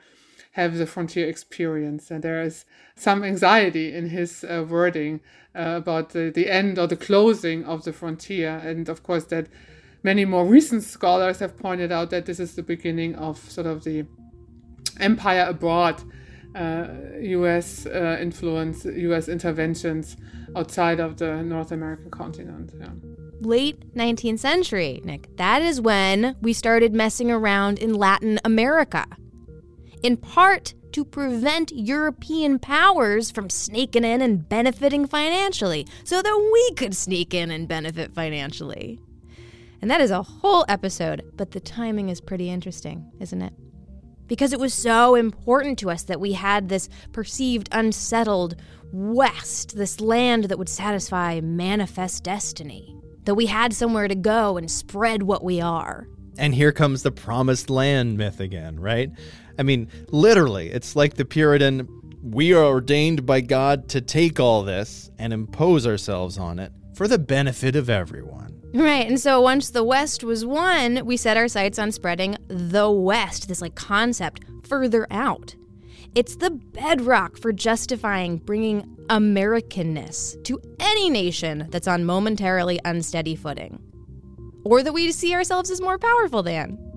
have 0.53 0.77
the 0.77 0.85
frontier 0.85 1.27
experience. 1.27 2.09
And 2.11 2.23
there 2.23 2.41
is 2.41 2.65
some 2.95 3.23
anxiety 3.23 3.93
in 3.93 4.09
his 4.09 4.43
uh, 4.43 4.65
wording 4.67 5.19
uh, 5.55 5.75
about 5.77 6.09
the, 6.09 6.31
the 6.33 6.49
end 6.49 6.79
or 6.79 6.87
the 6.87 6.95
closing 6.95 7.63
of 7.65 7.83
the 7.83 7.93
frontier. 7.93 8.57
And 8.57 8.87
of 8.87 9.03
course, 9.03 9.25
that 9.25 9.47
many 10.03 10.25
more 10.25 10.45
recent 10.45 10.83
scholars 10.83 11.39
have 11.39 11.57
pointed 11.57 11.91
out 11.91 12.11
that 12.11 12.25
this 12.27 12.39
is 12.39 12.55
the 12.55 12.63
beginning 12.63 13.15
of 13.15 13.37
sort 13.37 13.67
of 13.67 13.83
the 13.83 14.05
empire 14.99 15.45
abroad. 15.49 16.01
Uh, 16.55 16.87
US 17.19 17.87
uh, 17.87 18.17
influence, 18.21 18.85
US 18.85 19.27
interventions 19.27 20.17
outside 20.55 20.99
of 20.99 21.17
the 21.17 21.41
North 21.41 21.71
American 21.71 22.11
continent. 22.11 22.71
Yeah. 22.79 22.89
Late 23.39 23.95
19th 23.95 24.37
century, 24.37 25.01
Nick. 25.03 25.35
That 25.37 25.63
is 25.63 25.81
when 25.81 26.35
we 26.41 26.53
started 26.53 26.93
messing 26.93 27.31
around 27.31 27.79
in 27.79 27.95
Latin 27.95 28.39
America. 28.45 29.05
In 30.03 30.17
part, 30.17 30.73
to 30.91 31.03
prevent 31.03 31.71
European 31.71 32.59
powers 32.59 33.31
from 33.31 33.49
sneaking 33.49 34.03
in 34.03 34.21
and 34.21 34.47
benefiting 34.47 35.07
financially 35.07 35.87
so 36.03 36.21
that 36.21 36.49
we 36.53 36.75
could 36.75 36.95
sneak 36.95 37.33
in 37.33 37.51
and 37.51 37.67
benefit 37.67 38.13
financially. 38.13 38.99
And 39.81 39.89
that 39.91 40.01
is 40.01 40.11
a 40.11 40.21
whole 40.21 40.63
episode, 40.69 41.23
but 41.35 41.51
the 41.51 41.59
timing 41.59 42.09
is 42.09 42.21
pretty 42.21 42.49
interesting, 42.49 43.11
isn't 43.19 43.41
it? 43.41 43.53
Because 44.27 44.53
it 44.53 44.59
was 44.59 44.73
so 44.73 45.15
important 45.15 45.79
to 45.79 45.89
us 45.89 46.03
that 46.03 46.21
we 46.21 46.33
had 46.33 46.69
this 46.69 46.87
perceived 47.11 47.67
unsettled 47.71 48.55
West, 48.93 49.75
this 49.75 49.99
land 49.99 50.45
that 50.45 50.57
would 50.57 50.69
satisfy 50.69 51.41
manifest 51.41 52.23
destiny, 52.23 52.95
that 53.23 53.35
we 53.35 53.47
had 53.47 53.73
somewhere 53.73 54.07
to 54.07 54.15
go 54.15 54.57
and 54.57 54.69
spread 54.69 55.23
what 55.23 55.43
we 55.43 55.59
are. 55.59 56.07
And 56.37 56.55
here 56.55 56.71
comes 56.71 57.03
the 57.03 57.11
promised 57.11 57.69
land 57.69 58.17
myth 58.17 58.39
again, 58.39 58.79
right? 58.79 59.11
I 59.57 59.63
mean, 59.63 59.89
literally, 60.09 60.69
it's 60.69 60.95
like 60.95 61.15
the 61.15 61.25
Puritan 61.25 61.87
we 62.23 62.53
are 62.53 62.63
ordained 62.63 63.25
by 63.25 63.41
God 63.41 63.89
to 63.89 63.99
take 63.99 64.39
all 64.39 64.63
this 64.63 65.11
and 65.19 65.33
impose 65.33 65.85
ourselves 65.85 66.37
on 66.37 66.57
it 66.57 66.71
for 66.95 67.07
the 67.07 67.19
benefit 67.19 67.75
of 67.75 67.89
everyone. 67.89 68.61
Right. 68.73 69.05
And 69.05 69.19
so 69.19 69.41
once 69.41 69.69
the 69.69 69.83
West 69.83 70.23
was 70.23 70.45
won, 70.45 71.05
we 71.05 71.17
set 71.17 71.37
our 71.37 71.49
sights 71.49 71.77
on 71.77 71.91
spreading 71.91 72.37
the 72.47 72.89
West, 72.89 73.49
this 73.49 73.61
like 73.61 73.75
concept, 73.75 74.45
further 74.63 75.05
out. 75.11 75.53
It's 76.15 76.37
the 76.37 76.51
bedrock 76.51 77.37
for 77.37 77.51
justifying 77.51 78.37
bringing 78.37 78.83
Americanness 79.09 80.41
to 80.45 80.61
any 80.79 81.09
nation 81.09 81.67
that's 81.71 81.87
on 81.87 82.05
momentarily 82.05 82.79
unsteady 82.85 83.35
footing, 83.35 83.79
or 84.63 84.81
that 84.81 84.93
we 84.93 85.11
see 85.11 85.33
ourselves 85.33 85.69
as 85.69 85.81
more 85.81 85.97
powerful 85.97 86.41
than. 86.41 86.92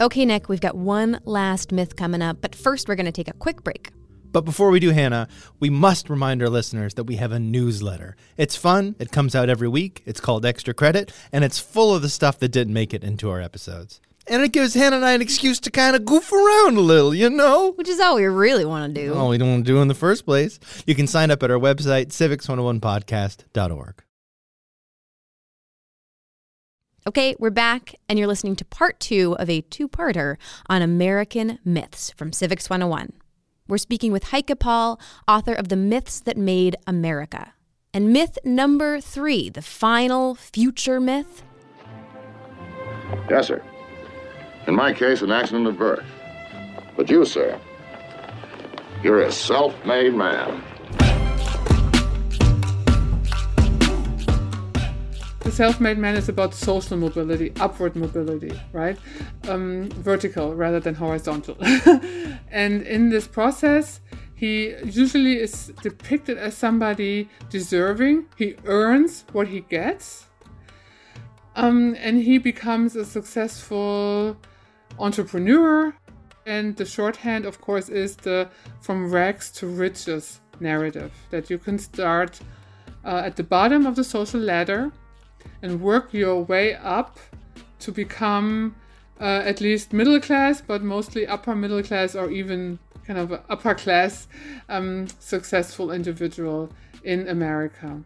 Okay, 0.00 0.24
Nick, 0.26 0.48
we've 0.48 0.60
got 0.60 0.76
one 0.76 1.20
last 1.24 1.70
myth 1.70 1.94
coming 1.94 2.20
up, 2.20 2.38
but 2.40 2.52
first 2.52 2.88
we're 2.88 2.96
going 2.96 3.06
to 3.06 3.12
take 3.12 3.28
a 3.28 3.32
quick 3.32 3.62
break. 3.62 3.90
But 4.32 4.40
before 4.44 4.70
we 4.70 4.80
do, 4.80 4.90
Hannah, 4.90 5.28
we 5.60 5.70
must 5.70 6.10
remind 6.10 6.42
our 6.42 6.48
listeners 6.48 6.94
that 6.94 7.04
we 7.04 7.14
have 7.16 7.30
a 7.30 7.38
newsletter. 7.38 8.16
It's 8.36 8.56
fun, 8.56 8.96
it 8.98 9.12
comes 9.12 9.36
out 9.36 9.48
every 9.48 9.68
week, 9.68 10.02
it's 10.04 10.20
called 10.20 10.44
Extra 10.44 10.74
Credit, 10.74 11.12
and 11.30 11.44
it's 11.44 11.60
full 11.60 11.94
of 11.94 12.02
the 12.02 12.08
stuff 12.08 12.40
that 12.40 12.48
didn't 12.48 12.74
make 12.74 12.92
it 12.92 13.04
into 13.04 13.30
our 13.30 13.40
episodes. 13.40 14.00
And 14.26 14.42
it 14.42 14.50
gives 14.50 14.74
Hannah 14.74 14.96
and 14.96 15.04
I 15.04 15.12
an 15.12 15.22
excuse 15.22 15.60
to 15.60 15.70
kind 15.70 15.94
of 15.94 16.04
goof 16.04 16.32
around 16.32 16.76
a 16.76 16.80
little, 16.80 17.14
you 17.14 17.30
know? 17.30 17.72
Which 17.76 17.88
is 17.88 18.00
all 18.00 18.16
we 18.16 18.24
really 18.24 18.64
want 18.64 18.92
to 18.92 19.00
do. 19.00 19.14
All 19.14 19.28
we 19.28 19.38
don't 19.38 19.50
want 19.50 19.64
to 19.64 19.72
do 19.72 19.80
in 19.80 19.86
the 19.86 19.94
first 19.94 20.24
place. 20.24 20.58
You 20.86 20.96
can 20.96 21.06
sign 21.06 21.30
up 21.30 21.42
at 21.44 21.52
our 21.52 21.58
website, 21.58 22.06
civics101podcast.org. 22.06 24.03
Okay, 27.06 27.36
we're 27.38 27.50
back, 27.50 27.94
and 28.08 28.18
you're 28.18 28.26
listening 28.26 28.56
to 28.56 28.64
part 28.64 28.98
two 28.98 29.36
of 29.38 29.50
a 29.50 29.60
two 29.60 29.88
parter 29.88 30.38
on 30.70 30.80
American 30.80 31.58
myths 31.62 32.10
from 32.16 32.32
Civics 32.32 32.70
101. 32.70 33.12
We're 33.68 33.76
speaking 33.76 34.10
with 34.10 34.24
Heike 34.24 34.58
Paul, 34.58 34.98
author 35.28 35.52
of 35.52 35.68
The 35.68 35.76
Myths 35.76 36.20
That 36.20 36.38
Made 36.38 36.76
America. 36.86 37.52
And 37.92 38.10
myth 38.10 38.38
number 38.42 39.02
three, 39.02 39.50
the 39.50 39.60
final 39.60 40.34
future 40.34 40.98
myth. 40.98 41.42
Yes, 43.28 43.48
sir. 43.48 43.62
In 44.66 44.74
my 44.74 44.94
case, 44.94 45.20
an 45.20 45.30
accident 45.30 45.66
of 45.66 45.76
birth. 45.76 46.06
But 46.96 47.10
you, 47.10 47.26
sir, 47.26 47.60
you're 49.02 49.20
a 49.20 49.30
self 49.30 49.74
made 49.84 50.14
man. 50.14 50.62
The 55.44 55.52
self-made 55.52 55.98
man 55.98 56.14
is 56.16 56.30
about 56.30 56.54
social 56.54 56.96
mobility, 56.96 57.52
upward 57.60 57.96
mobility, 57.96 58.58
right? 58.72 58.98
Um, 59.46 59.90
vertical 59.90 60.54
rather 60.54 60.80
than 60.80 60.94
horizontal. 60.94 61.56
and 62.50 62.80
in 62.82 63.10
this 63.10 63.28
process, 63.28 64.00
he 64.34 64.74
usually 64.84 65.36
is 65.38 65.70
depicted 65.82 66.38
as 66.38 66.56
somebody 66.56 67.28
deserving. 67.50 68.24
He 68.38 68.56
earns 68.64 69.26
what 69.32 69.48
he 69.48 69.60
gets. 69.60 70.28
Um, 71.56 71.94
and 71.98 72.22
he 72.22 72.38
becomes 72.38 72.96
a 72.96 73.04
successful 73.04 74.38
entrepreneur. 74.98 75.94
And 76.46 76.74
the 76.74 76.86
shorthand, 76.86 77.44
of 77.44 77.60
course, 77.60 77.90
is 77.90 78.16
the 78.16 78.48
from 78.80 79.10
rags 79.12 79.50
to 79.52 79.66
riches 79.66 80.40
narrative 80.58 81.12
that 81.28 81.50
you 81.50 81.58
can 81.58 81.78
start 81.78 82.40
uh, 83.04 83.22
at 83.26 83.36
the 83.36 83.44
bottom 83.44 83.84
of 83.84 83.94
the 83.94 84.04
social 84.04 84.40
ladder 84.40 84.90
and 85.62 85.80
work 85.80 86.12
your 86.12 86.42
way 86.42 86.74
up 86.74 87.18
to 87.80 87.92
become 87.92 88.74
uh, 89.20 89.42
at 89.44 89.60
least 89.60 89.92
middle 89.92 90.20
class, 90.20 90.60
but 90.60 90.82
mostly 90.82 91.26
upper 91.26 91.54
middle 91.54 91.82
class 91.82 92.14
or 92.14 92.30
even 92.30 92.78
kind 93.06 93.18
of 93.18 93.32
upper 93.48 93.74
class 93.74 94.26
um, 94.68 95.06
successful 95.18 95.90
individual 95.90 96.70
in 97.02 97.28
America. 97.28 98.02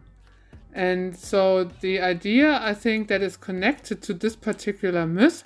And 0.73 1.17
so 1.17 1.63
the 1.63 1.99
idea 1.99 2.59
I 2.61 2.73
think 2.73 3.07
that 3.07 3.21
is 3.21 3.37
connected 3.37 4.01
to 4.03 4.13
this 4.13 4.35
particular 4.35 5.05
myth 5.07 5.43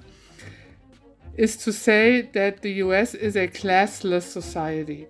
is 1.36 1.56
to 1.58 1.72
say 1.72 2.22
that 2.34 2.62
the 2.62 2.74
US 2.74 3.16
is 3.16 3.36
a 3.36 3.48
classless 3.48 4.24
society. 4.24 5.08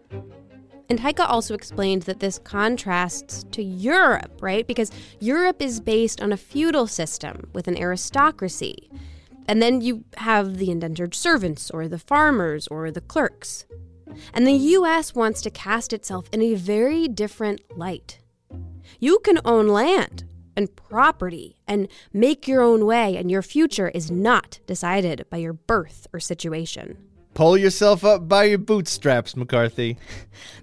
And 0.93 0.99
Heike 0.99 1.21
also 1.21 1.55
explained 1.55 2.03
that 2.03 2.19
this 2.19 2.37
contrasts 2.37 3.45
to 3.45 3.63
Europe, 3.63 4.37
right? 4.41 4.67
Because 4.67 4.91
Europe 5.19 5.59
is 5.59 5.79
based 5.79 6.21
on 6.21 6.31
a 6.31 6.37
feudal 6.37 6.85
system 6.85 7.49
with 7.51 7.67
an 7.67 7.75
aristocracy. 7.75 8.91
And 9.47 9.59
then 9.59 9.81
you 9.81 10.03
have 10.17 10.57
the 10.57 10.69
indentured 10.69 11.15
servants, 11.15 11.71
or 11.71 11.87
the 11.87 11.97
farmers, 11.97 12.67
or 12.67 12.91
the 12.91 13.01
clerks. 13.01 13.65
And 14.35 14.45
the 14.45 14.51
US 14.51 15.15
wants 15.15 15.41
to 15.41 15.49
cast 15.49 15.93
itself 15.93 16.29
in 16.31 16.43
a 16.43 16.53
very 16.53 17.07
different 17.07 17.61
light. 17.75 18.19
You 18.99 19.17
can 19.17 19.39
own 19.43 19.69
land 19.69 20.25
and 20.55 20.75
property 20.75 21.57
and 21.67 21.87
make 22.13 22.47
your 22.47 22.61
own 22.61 22.85
way, 22.85 23.17
and 23.17 23.31
your 23.31 23.41
future 23.41 23.89
is 23.89 24.11
not 24.11 24.59
decided 24.67 25.25
by 25.31 25.37
your 25.37 25.53
birth 25.53 26.05
or 26.13 26.19
situation. 26.19 27.12
Pull 27.33 27.57
yourself 27.57 28.03
up 28.03 28.27
by 28.27 28.45
your 28.45 28.59
bootstraps, 28.59 29.35
McCarthy. 29.35 29.97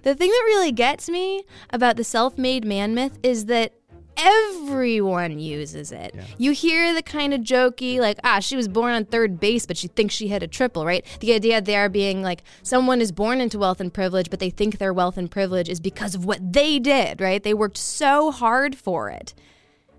The 0.03 0.15
thing 0.15 0.29
that 0.29 0.43
really 0.45 0.71
gets 0.71 1.09
me 1.09 1.43
about 1.69 1.95
the 1.95 2.03
self 2.03 2.37
made 2.37 2.65
man 2.65 2.95
myth 2.95 3.19
is 3.21 3.45
that 3.45 3.73
everyone 4.17 5.39
uses 5.39 5.91
it. 5.91 6.11
Yeah. 6.13 6.23
You 6.37 6.51
hear 6.51 6.93
the 6.93 7.01
kind 7.01 7.33
of 7.33 7.41
jokey, 7.41 7.99
like, 7.99 8.19
ah, 8.23 8.39
she 8.39 8.55
was 8.55 8.67
born 8.67 8.93
on 8.93 9.05
third 9.05 9.39
base, 9.39 9.65
but 9.65 9.77
she 9.77 9.87
thinks 9.87 10.13
she 10.13 10.27
hit 10.27 10.43
a 10.43 10.47
triple, 10.47 10.85
right? 10.85 11.05
The 11.19 11.33
idea 11.33 11.61
there 11.61 11.89
being 11.89 12.21
like 12.21 12.43
someone 12.63 13.01
is 13.01 13.11
born 13.11 13.41
into 13.41 13.59
wealth 13.59 13.79
and 13.79 13.93
privilege, 13.93 14.29
but 14.29 14.39
they 14.39 14.49
think 14.49 14.77
their 14.77 14.93
wealth 14.93 15.17
and 15.17 15.29
privilege 15.29 15.69
is 15.69 15.79
because 15.79 16.15
of 16.15 16.25
what 16.25 16.53
they 16.53 16.79
did, 16.79 17.21
right? 17.21 17.41
They 17.41 17.53
worked 17.53 17.77
so 17.77 18.31
hard 18.31 18.75
for 18.75 19.09
it. 19.09 19.33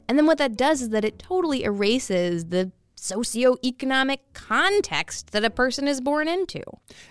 And 0.09 0.19
then 0.19 0.27
what 0.27 0.39
that 0.39 0.57
does 0.57 0.83
is 0.83 0.91
that 0.91 1.05
it 1.05 1.19
totally 1.19 1.65
erases 1.65 2.47
the 2.47 2.71
socioeconomic 3.03 4.19
context 4.33 5.33
that 5.33 5.45
a 5.45 5.51
person 5.51 5.89
is 5.89 6.01
born 6.01 6.29
into. 6.29 6.63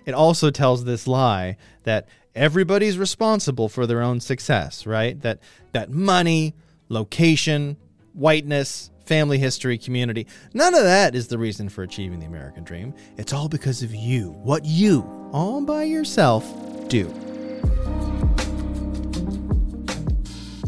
It 0.05 0.13
also 0.13 0.49
tells 0.49 0.85
this 0.85 1.05
lie 1.05 1.57
that 1.83 2.07
everybody's 2.33 2.97
responsible 2.97 3.67
for 3.67 3.85
their 3.85 4.01
own 4.01 4.21
success, 4.21 4.87
right? 4.87 5.19
That 5.21 5.39
that 5.73 5.91
money, 5.91 6.55
location, 6.87 7.75
whiteness, 8.13 8.89
family 9.05 9.37
history, 9.37 9.77
community, 9.77 10.27
none 10.53 10.73
of 10.73 10.83
that 10.83 11.13
is 11.13 11.27
the 11.27 11.37
reason 11.37 11.67
for 11.67 11.83
achieving 11.83 12.19
the 12.19 12.25
American 12.25 12.63
dream. 12.63 12.93
It's 13.17 13.33
all 13.33 13.49
because 13.49 13.83
of 13.83 13.93
you, 13.93 14.31
what 14.43 14.63
you, 14.63 15.01
all 15.33 15.59
by 15.59 15.83
yourself, 15.83 16.45
do. 16.87 17.13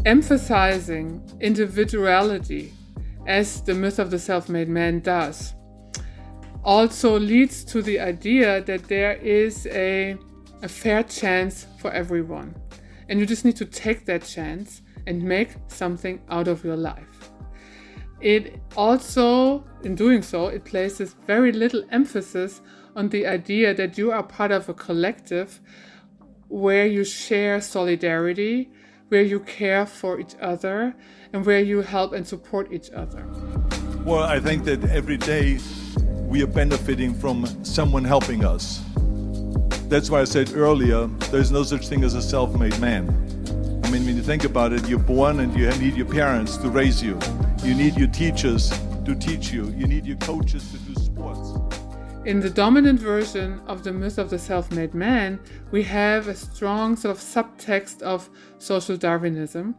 Emphasizing 0.04 1.22
individuality 1.40 2.74
as 3.26 3.62
the 3.62 3.74
myth 3.74 3.98
of 3.98 4.10
the 4.10 4.18
self 4.18 4.48
made 4.48 4.68
man 4.68 5.00
does, 5.00 5.54
also 6.62 7.18
leads 7.18 7.64
to 7.64 7.82
the 7.82 8.00
idea 8.00 8.62
that 8.62 8.88
there 8.88 9.14
is 9.14 9.66
a, 9.66 10.16
a 10.62 10.68
fair 10.68 11.02
chance 11.02 11.66
for 11.78 11.92
everyone. 11.92 12.54
And 13.08 13.20
you 13.20 13.26
just 13.26 13.44
need 13.44 13.56
to 13.56 13.66
take 13.66 14.06
that 14.06 14.24
chance 14.24 14.82
and 15.06 15.22
make 15.22 15.50
something 15.68 16.22
out 16.30 16.48
of 16.48 16.64
your 16.64 16.76
life. 16.76 17.30
It 18.20 18.60
also, 18.76 19.64
in 19.82 19.94
doing 19.94 20.22
so, 20.22 20.46
it 20.46 20.64
places 20.64 21.14
very 21.26 21.52
little 21.52 21.84
emphasis 21.90 22.62
on 22.96 23.10
the 23.10 23.26
idea 23.26 23.74
that 23.74 23.98
you 23.98 24.12
are 24.12 24.22
part 24.22 24.50
of 24.50 24.68
a 24.68 24.74
collective 24.74 25.60
where 26.48 26.86
you 26.86 27.04
share 27.04 27.60
solidarity, 27.60 28.70
where 29.08 29.22
you 29.22 29.40
care 29.40 29.86
for 29.86 30.18
each 30.18 30.34
other, 30.40 30.94
and 31.32 31.44
where 31.44 31.60
you 31.60 31.80
help 31.80 32.12
and 32.12 32.26
support 32.26 32.72
each 32.72 32.90
other. 32.90 33.24
Well, 34.04 34.24
I 34.24 34.40
think 34.40 34.64
that 34.64 34.84
every 34.84 35.16
day 35.16 35.58
we 36.08 36.42
are 36.42 36.46
benefiting 36.46 37.14
from 37.14 37.46
someone 37.64 38.04
helping 38.04 38.44
us. 38.44 38.82
That's 39.88 40.10
why 40.10 40.20
I 40.20 40.24
said 40.24 40.54
earlier 40.54 41.06
there's 41.30 41.50
no 41.50 41.62
such 41.62 41.88
thing 41.88 42.04
as 42.04 42.14
a 42.14 42.22
self 42.22 42.58
made 42.58 42.78
man. 42.80 43.08
I 43.84 43.90
mean, 43.90 44.04
when 44.06 44.16
you 44.16 44.22
think 44.22 44.44
about 44.44 44.72
it, 44.72 44.88
you're 44.88 44.98
born 44.98 45.40
and 45.40 45.56
you 45.56 45.70
need 45.72 45.94
your 45.94 46.06
parents 46.06 46.56
to 46.58 46.68
raise 46.68 47.02
you, 47.02 47.18
you 47.62 47.74
need 47.74 47.96
your 47.96 48.08
teachers 48.08 48.70
to 49.04 49.14
teach 49.14 49.52
you, 49.52 49.66
you 49.76 49.86
need 49.86 50.06
your 50.06 50.16
coaches 50.18 50.70
to. 50.72 50.83
In 52.24 52.40
the 52.40 52.48
dominant 52.48 52.98
version 52.98 53.60
of 53.66 53.84
the 53.84 53.92
myth 53.92 54.18
of 54.18 54.30
the 54.30 54.38
self 54.38 54.70
made 54.72 54.94
man, 54.94 55.38
we 55.70 55.82
have 55.82 56.28
a 56.28 56.34
strong 56.34 56.96
sort 56.96 57.16
of 57.16 57.22
subtext 57.22 58.00
of 58.02 58.30
social 58.58 58.96
Darwinism. 58.96 59.74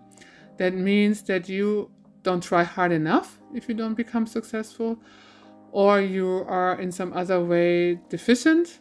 That 0.58 0.74
means 0.76 1.24
that 1.24 1.50
you 1.50 1.90
don't 2.22 2.44
try 2.44 2.64
hard 2.64 2.92
enough 2.92 3.40
if 3.54 3.68
you 3.68 3.74
don't 3.74 3.96
become 3.96 4.28
successful, 4.28 5.00
or 5.72 6.02
you 6.02 6.46
are 6.48 6.80
in 6.80 6.92
some 6.92 7.14
other 7.14 7.44
way 7.44 8.00
deficient 8.10 8.80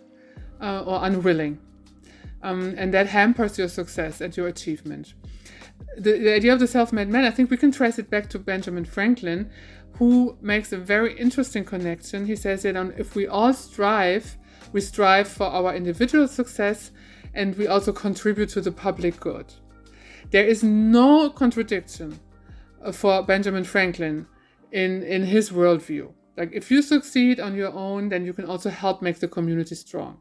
uh, 0.60 0.82
or 0.84 1.04
unwilling. 1.04 1.58
Um, 2.42 2.74
and 2.76 2.92
that 2.92 3.06
hampers 3.06 3.56
your 3.58 3.68
success 3.68 4.20
and 4.20 4.36
your 4.36 4.48
achievement. 4.48 5.14
The, 5.96 6.18
the 6.18 6.34
idea 6.34 6.52
of 6.52 6.60
the 6.60 6.66
self 6.66 6.92
made 6.92 7.08
man, 7.08 7.24
I 7.24 7.30
think 7.30 7.50
we 7.50 7.56
can 7.56 7.72
trace 7.72 7.98
it 7.98 8.10
back 8.10 8.28
to 8.30 8.38
Benjamin 8.38 8.84
Franklin, 8.84 9.50
who 9.98 10.36
makes 10.40 10.72
a 10.72 10.78
very 10.78 11.16
interesting 11.18 11.64
connection. 11.64 12.26
He 12.26 12.36
says 12.36 12.62
that 12.62 12.76
if 12.98 13.14
we 13.14 13.26
all 13.26 13.52
strive, 13.52 14.36
we 14.72 14.80
strive 14.80 15.28
for 15.28 15.46
our 15.46 15.74
individual 15.74 16.26
success 16.26 16.90
and 17.32 17.56
we 17.56 17.66
also 17.66 17.92
contribute 17.92 18.48
to 18.50 18.60
the 18.60 18.72
public 18.72 19.20
good. 19.20 19.52
There 20.30 20.44
is 20.44 20.62
no 20.64 21.30
contradiction 21.30 22.18
for 22.92 23.22
Benjamin 23.22 23.64
Franklin 23.64 24.26
in, 24.72 25.02
in 25.04 25.24
his 25.24 25.50
worldview. 25.50 26.12
Like 26.36 26.50
if 26.52 26.70
you 26.70 26.82
succeed 26.82 27.38
on 27.38 27.54
your 27.54 27.72
own, 27.72 28.08
then 28.08 28.24
you 28.24 28.32
can 28.32 28.46
also 28.46 28.70
help 28.70 29.00
make 29.00 29.20
the 29.20 29.28
community 29.28 29.76
strong. 29.76 30.20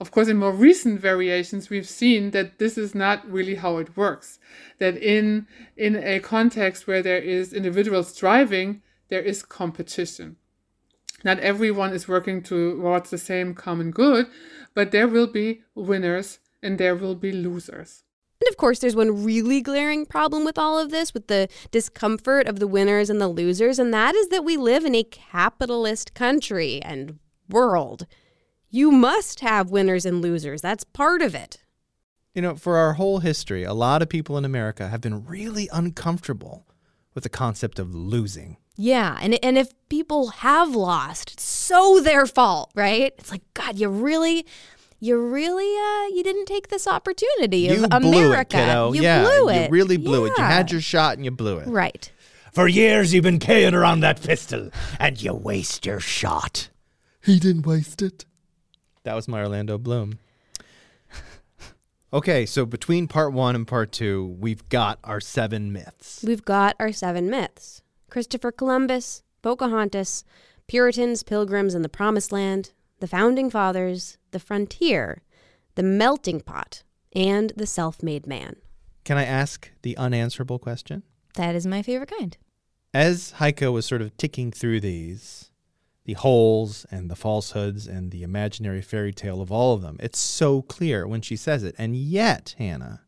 Of 0.00 0.10
course, 0.10 0.28
in 0.28 0.36
more 0.36 0.52
recent 0.52 1.00
variations, 1.00 1.70
we've 1.70 1.88
seen 1.88 2.30
that 2.32 2.58
this 2.58 2.76
is 2.76 2.94
not 2.94 3.28
really 3.30 3.56
how 3.56 3.78
it 3.78 3.96
works. 3.96 4.38
That 4.78 4.96
in 4.96 5.46
in 5.76 5.96
a 5.96 6.18
context 6.18 6.86
where 6.86 7.02
there 7.02 7.18
is 7.18 7.52
individual 7.52 8.02
striving, 8.02 8.82
there 9.12 9.20
is 9.20 9.42
competition. 9.42 10.36
Not 11.22 11.38
everyone 11.40 11.92
is 11.92 12.08
working 12.08 12.42
towards 12.42 13.10
the 13.10 13.18
same 13.18 13.52
common 13.54 13.90
good, 13.90 14.26
but 14.74 14.90
there 14.90 15.06
will 15.06 15.26
be 15.26 15.60
winners 15.74 16.38
and 16.62 16.78
there 16.78 16.96
will 16.96 17.14
be 17.14 17.30
losers. 17.30 18.04
And 18.40 18.48
of 18.48 18.56
course, 18.56 18.78
there's 18.78 18.96
one 18.96 19.22
really 19.22 19.60
glaring 19.60 20.06
problem 20.06 20.46
with 20.46 20.56
all 20.56 20.78
of 20.78 20.90
this, 20.90 21.12
with 21.12 21.26
the 21.26 21.48
discomfort 21.70 22.48
of 22.48 22.58
the 22.58 22.66
winners 22.66 23.10
and 23.10 23.20
the 23.20 23.28
losers, 23.28 23.78
and 23.78 23.92
that 23.92 24.14
is 24.14 24.28
that 24.28 24.46
we 24.46 24.56
live 24.56 24.86
in 24.86 24.94
a 24.94 25.04
capitalist 25.04 26.14
country 26.14 26.80
and 26.80 27.18
world. 27.50 28.06
You 28.70 28.90
must 28.90 29.40
have 29.40 29.70
winners 29.70 30.06
and 30.06 30.22
losers. 30.22 30.62
That's 30.62 30.84
part 30.84 31.20
of 31.20 31.34
it. 31.34 31.62
You 32.34 32.40
know, 32.40 32.56
for 32.56 32.78
our 32.78 32.94
whole 32.94 33.18
history, 33.18 33.62
a 33.62 33.74
lot 33.74 34.00
of 34.00 34.08
people 34.08 34.38
in 34.38 34.46
America 34.46 34.88
have 34.88 35.02
been 35.02 35.26
really 35.26 35.68
uncomfortable 35.70 36.66
with 37.12 37.24
the 37.24 37.28
concept 37.28 37.78
of 37.78 37.94
losing. 37.94 38.56
Yeah, 38.76 39.18
and 39.20 39.38
and 39.44 39.58
if 39.58 39.70
people 39.88 40.28
have 40.28 40.74
lost, 40.74 41.32
it's 41.34 41.42
so 41.42 42.00
their 42.00 42.26
fault, 42.26 42.70
right? 42.74 43.12
It's 43.18 43.30
like 43.30 43.42
God, 43.54 43.78
you 43.78 43.88
really, 43.88 44.46
you 44.98 45.18
really, 45.20 45.76
uh, 45.76 46.06
you 46.14 46.22
didn't 46.24 46.46
take 46.46 46.68
this 46.68 46.86
opportunity 46.88 47.68
of 47.68 47.78
you 47.78 47.84
of 47.84 48.02
blew 48.02 48.26
America. 48.28 48.56
it, 48.56 48.60
kiddo. 48.60 48.92
You 48.92 49.02
yeah, 49.02 49.22
blew 49.22 49.48
it. 49.50 49.64
You 49.64 49.68
really 49.70 49.96
blew 49.98 50.24
it. 50.24 50.32
You 50.38 50.44
had 50.44 50.72
your 50.72 50.80
shot 50.80 51.16
and 51.16 51.24
you 51.24 51.30
blew 51.30 51.58
it. 51.58 51.68
right. 51.68 52.10
For 52.52 52.68
years 52.68 53.14
you've 53.14 53.24
been 53.24 53.38
carrying 53.38 53.74
around 53.74 54.00
that 54.00 54.22
pistol, 54.22 54.70
and 54.98 55.20
you 55.22 55.32
waste 55.32 55.86
your 55.86 56.00
shot. 56.00 56.68
He 57.22 57.38
didn't 57.38 57.66
waste 57.66 58.02
it. 58.02 58.24
That 59.04 59.14
was 59.14 59.26
my 59.26 59.40
Orlando 59.40 59.78
Bloom. 59.78 60.18
okay, 62.12 62.46
so 62.46 62.66
between 62.66 63.08
part 63.08 63.32
one 63.32 63.54
and 63.54 63.66
part 63.66 63.92
two, 63.92 64.36
we've 64.38 64.68
got 64.68 64.98
our 65.04 65.20
seven 65.20 65.72
myths. 65.72 66.24
We've 66.26 66.44
got 66.44 66.76
our 66.78 66.92
seven 66.92 67.30
myths: 67.30 67.81
Christopher 68.12 68.52
Columbus, 68.52 69.22
Pocahontas, 69.40 70.22
Puritans, 70.66 71.22
Pilgrims, 71.22 71.74
and 71.74 71.82
the 71.82 71.88
Promised 71.88 72.30
Land, 72.30 72.72
the 73.00 73.06
Founding 73.06 73.48
Fathers, 73.48 74.18
the 74.32 74.38
Frontier, 74.38 75.22
the 75.76 75.82
Melting 75.82 76.42
Pot, 76.42 76.82
and 77.14 77.54
the 77.56 77.66
Self-Made 77.66 78.26
Man. 78.26 78.56
Can 79.04 79.16
I 79.16 79.24
ask 79.24 79.70
the 79.80 79.96
unanswerable 79.96 80.58
question? 80.58 81.04
That 81.36 81.54
is 81.54 81.66
my 81.66 81.80
favorite 81.80 82.10
kind. 82.10 82.36
As 82.92 83.30
Heike 83.30 83.62
was 83.62 83.86
sort 83.86 84.02
of 84.02 84.14
ticking 84.18 84.52
through 84.52 84.80
these, 84.80 85.50
the 86.04 86.12
holes 86.12 86.84
and 86.90 87.10
the 87.10 87.16
falsehoods 87.16 87.86
and 87.86 88.10
the 88.10 88.24
imaginary 88.24 88.82
fairy 88.82 89.14
tale 89.14 89.40
of 89.40 89.50
all 89.50 89.72
of 89.72 89.80
them, 89.80 89.96
it's 90.00 90.18
so 90.18 90.60
clear 90.60 91.06
when 91.06 91.22
she 91.22 91.34
says 91.34 91.64
it. 91.64 91.74
And 91.78 91.96
yet, 91.96 92.56
Hannah, 92.58 93.04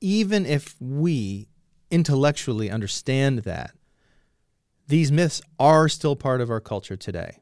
even 0.00 0.46
if 0.46 0.76
we 0.80 1.48
intellectually 1.92 2.70
understand 2.70 3.40
that, 3.40 3.72
these 4.88 5.12
myths 5.12 5.40
are 5.60 5.88
still 5.88 6.16
part 6.16 6.40
of 6.40 6.50
our 6.50 6.60
culture 6.60 6.96
today. 6.96 7.38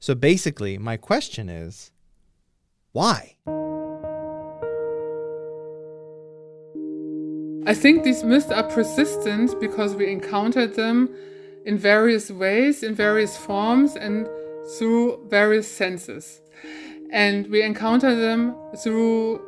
So 0.00 0.14
basically, 0.14 0.78
my 0.78 0.96
question 0.96 1.48
is 1.48 1.92
why? 2.92 3.36
I 7.66 7.74
think 7.74 8.02
these 8.02 8.24
myths 8.24 8.50
are 8.50 8.64
persistent 8.64 9.60
because 9.60 9.94
we 9.94 10.10
encountered 10.10 10.74
them 10.74 11.14
in 11.66 11.78
various 11.78 12.30
ways, 12.30 12.82
in 12.82 12.94
various 12.94 13.36
forms, 13.36 13.94
and 13.94 14.26
through 14.78 15.26
various 15.28 15.70
senses. 15.70 16.40
And 17.12 17.46
we 17.48 17.62
encounter 17.62 18.16
them 18.16 18.56
through 18.82 19.40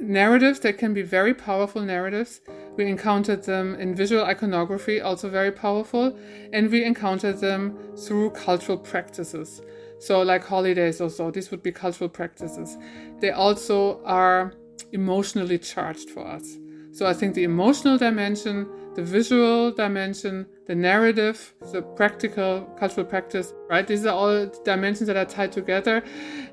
narratives 0.00 0.60
that 0.60 0.78
can 0.78 0.92
be 0.94 1.02
very 1.02 1.32
powerful 1.32 1.82
narratives. 1.82 2.40
We 2.78 2.86
encountered 2.86 3.42
them 3.42 3.74
in 3.74 3.94
visual 3.94 4.24
iconography, 4.24 5.00
also 5.00 5.28
very 5.28 5.50
powerful. 5.50 6.16
And 6.52 6.70
we 6.70 6.84
encountered 6.84 7.38
them 7.40 7.76
through 7.96 8.30
cultural 8.30 8.78
practices. 8.78 9.60
So, 9.98 10.22
like 10.22 10.44
holidays 10.44 11.00
or 11.00 11.10
so, 11.10 11.32
these 11.32 11.50
would 11.50 11.62
be 11.62 11.72
cultural 11.72 12.08
practices. 12.08 12.78
They 13.20 13.32
also 13.32 14.00
are 14.04 14.54
emotionally 14.92 15.58
charged 15.58 16.10
for 16.10 16.24
us. 16.24 16.56
So 16.92 17.06
I 17.06 17.14
think 17.14 17.34
the 17.34 17.44
emotional 17.44 17.98
dimension, 17.98 18.68
the 18.94 19.02
visual 19.02 19.70
dimension, 19.72 20.46
the 20.66 20.74
narrative, 20.74 21.54
the 21.72 21.82
practical 21.82 22.62
cultural 22.78 23.06
practice, 23.06 23.54
right? 23.68 23.86
These 23.86 24.06
are 24.06 24.14
all 24.14 24.46
dimensions 24.64 25.06
that 25.08 25.16
are 25.16 25.24
tied 25.24 25.52
together. 25.52 26.02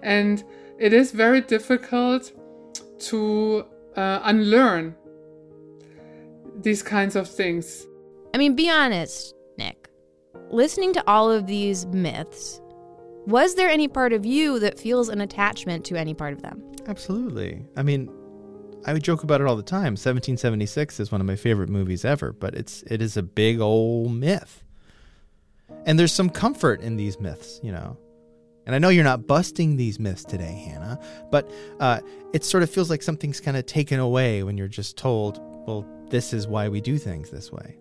And 0.03 0.43
it 0.77 0.91
is 0.93 1.11
very 1.11 1.41
difficult 1.41 2.31
to 2.99 3.65
uh, 3.95 4.19
unlearn 4.23 4.95
these 6.61 6.83
kinds 6.83 7.15
of 7.15 7.29
things. 7.29 7.85
I 8.33 8.37
mean, 8.37 8.55
be 8.55 8.69
honest, 8.69 9.33
Nick. 9.57 9.89
Listening 10.49 10.93
to 10.93 11.03
all 11.07 11.31
of 11.31 11.47
these 11.47 11.85
myths, 11.87 12.61
was 13.25 13.55
there 13.55 13.69
any 13.69 13.87
part 13.87 14.13
of 14.13 14.25
you 14.25 14.59
that 14.59 14.79
feels 14.79 15.09
an 15.09 15.21
attachment 15.21 15.85
to 15.85 15.95
any 15.95 16.13
part 16.13 16.33
of 16.33 16.41
them? 16.41 16.61
Absolutely. 16.87 17.65
I 17.75 17.83
mean, 17.83 18.09
I 18.85 18.93
would 18.93 19.03
joke 19.03 19.23
about 19.23 19.41
it 19.41 19.47
all 19.47 19.55
the 19.55 19.63
time. 19.63 19.93
1776 19.93 20.99
is 20.99 21.11
one 21.11 21.21
of 21.21 21.27
my 21.27 21.35
favorite 21.35 21.69
movies 21.69 22.05
ever, 22.05 22.31
but 22.31 22.53
it's 22.53 22.83
it 22.83 23.01
is 23.01 23.17
a 23.17 23.23
big 23.23 23.59
old 23.59 24.13
myth. 24.13 24.63
And 25.87 25.97
there's 25.97 26.13
some 26.13 26.29
comfort 26.29 26.81
in 26.81 26.95
these 26.95 27.19
myths, 27.19 27.59
you 27.63 27.71
know. 27.71 27.97
And 28.67 28.73
I 28.73 28.79
know 28.79 28.89
you're 28.89 29.03
not 29.03 29.27
busting 29.27 29.77
these 29.77 29.99
myths 29.99 30.23
today, 30.23 30.63
Hannah, 30.67 30.99
but 31.31 31.51
uh, 31.79 32.01
it 32.33 32.43
sort 32.43 32.63
of 32.63 32.69
feels 32.69 32.89
like 32.89 33.03
something's 33.03 33.39
kind 33.39 33.57
of 33.57 33.65
taken 33.65 33.99
away 33.99 34.41
when 34.43 34.57
you're 34.57 34.67
just 34.67 34.97
told, 34.97 35.39
well, 35.67 35.85
this 36.09 36.33
is 36.33 36.47
why 36.47 36.69
we 36.69 36.81
do 36.81 36.97
things 36.97 37.29
this 37.29 37.51
way. 37.51 37.77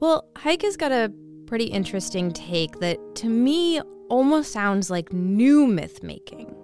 Well, 0.00 0.28
Heike's 0.36 0.76
got 0.76 0.92
a 0.92 1.12
pretty 1.46 1.64
interesting 1.64 2.32
take 2.32 2.78
that 2.80 2.98
to 3.16 3.28
me 3.28 3.80
almost 4.08 4.52
sounds 4.52 4.90
like 4.90 5.12
new 5.12 5.66
myth 5.66 6.02
making. 6.02 6.54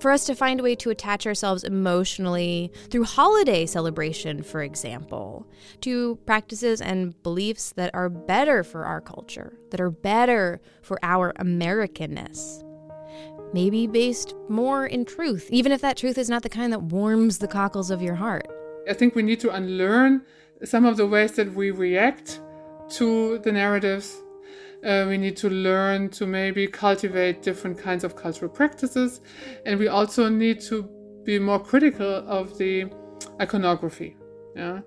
For 0.00 0.10
us 0.10 0.26
to 0.26 0.34
find 0.34 0.60
a 0.60 0.62
way 0.62 0.74
to 0.76 0.90
attach 0.90 1.26
ourselves 1.26 1.64
emotionally 1.64 2.70
through 2.90 3.04
holiday 3.04 3.64
celebration, 3.64 4.42
for 4.42 4.62
example, 4.62 5.48
to 5.80 6.16
practices 6.26 6.82
and 6.82 7.20
beliefs 7.22 7.72
that 7.76 7.94
are 7.94 8.10
better 8.10 8.62
for 8.62 8.84
our 8.84 9.00
culture, 9.00 9.58
that 9.70 9.80
are 9.80 9.90
better 9.90 10.60
for 10.82 10.98
our 11.02 11.32
Americanness. 11.38 12.62
Maybe 13.54 13.86
based 13.86 14.34
more 14.48 14.86
in 14.86 15.04
truth, 15.04 15.48
even 15.50 15.72
if 15.72 15.80
that 15.80 15.96
truth 15.96 16.18
is 16.18 16.28
not 16.28 16.42
the 16.42 16.50
kind 16.50 16.72
that 16.72 16.82
warms 16.82 17.38
the 17.38 17.48
cockles 17.48 17.90
of 17.90 18.02
your 18.02 18.16
heart. 18.16 18.46
I 18.88 18.92
think 18.92 19.14
we 19.14 19.22
need 19.22 19.40
to 19.40 19.50
unlearn 19.50 20.22
some 20.64 20.84
of 20.84 20.96
the 20.96 21.06
ways 21.06 21.32
that 21.32 21.52
we 21.54 21.70
react 21.70 22.40
to 22.90 23.38
the 23.38 23.52
narratives. 23.52 24.20
Uh, 24.84 25.06
we 25.08 25.16
need 25.16 25.36
to 25.38 25.48
learn 25.48 26.10
to 26.10 26.26
maybe 26.26 26.66
cultivate 26.66 27.42
different 27.42 27.78
kinds 27.78 28.04
of 28.04 28.16
cultural 28.16 28.50
practices. 28.50 29.20
And 29.64 29.78
we 29.78 29.88
also 29.88 30.28
need 30.28 30.60
to 30.62 30.82
be 31.24 31.38
more 31.38 31.58
critical 31.58 32.22
of 32.28 32.58
the 32.58 32.86
iconography. 33.40 34.16
Yeah? 34.54 34.80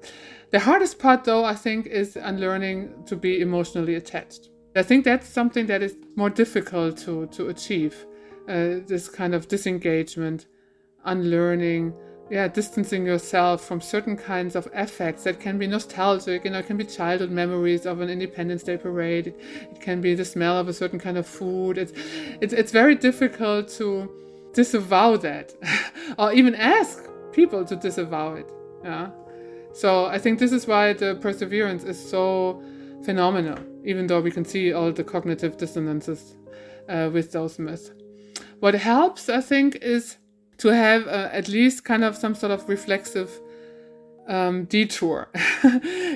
The 0.51 0.59
hardest 0.59 0.99
part, 0.99 1.23
though, 1.23 1.43
I 1.43 1.55
think, 1.55 1.87
is 1.87 2.15
unlearning 2.15 3.05
to 3.07 3.15
be 3.15 3.41
emotionally 3.41 3.95
attached. 3.95 4.49
I 4.75 4.83
think 4.83 5.03
that's 5.03 5.27
something 5.27 5.65
that 5.65 5.81
is 5.81 5.95
more 6.15 6.29
difficult 6.29 6.97
to, 6.99 7.25
to 7.27 7.49
achieve 7.49 8.05
uh, 8.47 8.85
this 8.85 9.09
kind 9.09 9.33
of 9.33 9.47
disengagement, 9.47 10.45
unlearning 11.03 11.93
yeah, 12.29 12.47
distancing 12.47 13.05
yourself 13.05 13.63
from 13.63 13.79
certain 13.79 14.17
kinds 14.17 14.55
of 14.55 14.67
effects 14.73 15.23
that 15.23 15.39
can 15.39 15.57
be 15.57 15.67
nostalgic, 15.67 16.43
you 16.43 16.51
know, 16.51 16.59
it 16.59 16.67
can 16.67 16.77
be 16.77 16.83
childhood 16.83 17.31
memories 17.31 17.85
of 17.85 18.01
an 18.01 18.09
Independence 18.09 18.63
Day 18.63 18.77
parade, 18.77 19.27
it, 19.27 19.79
can 19.79 20.01
be 20.01 20.13
the 20.13 20.25
smell 20.25 20.57
of 20.57 20.67
a 20.67 20.73
certain 20.73 20.99
kind 20.99 21.17
of 21.17 21.25
food. 21.25 21.77
It's, 21.77 21.93
it's, 22.41 22.53
it's 22.53 22.71
very 22.71 22.95
difficult 22.95 23.69
to 23.77 24.11
disavow 24.53 25.17
that 25.17 25.53
or 26.17 26.33
even 26.33 26.55
ask 26.55 27.07
people 27.31 27.63
to 27.63 27.75
disavow 27.75 28.35
it. 28.35 28.51
Yeah. 28.83 29.09
So 29.73 30.05
I 30.07 30.17
think 30.17 30.39
this 30.39 30.51
is 30.51 30.67
why 30.67 30.93
the 30.93 31.15
perseverance 31.15 31.83
is 31.83 31.97
so 31.97 32.61
phenomenal, 33.05 33.59
even 33.85 34.07
though 34.07 34.19
we 34.19 34.31
can 34.31 34.43
see 34.43 34.73
all 34.73 34.91
the 34.91 35.03
cognitive 35.03 35.55
dissonances 35.57 36.35
uh, 36.89 37.09
with 37.13 37.31
those 37.31 37.57
myths. 37.59 37.91
What 38.59 38.73
helps, 38.73 39.29
I 39.29 39.39
think, 39.39 39.75
is 39.77 40.17
to 40.57 40.69
have 40.69 41.07
uh, 41.07 41.29
at 41.31 41.47
least 41.47 41.83
kind 41.83 42.03
of 42.03 42.15
some 42.15 42.35
sort 42.35 42.51
of 42.51 42.67
reflexive 42.67 43.39
um, 44.27 44.65
detour. 44.65 45.29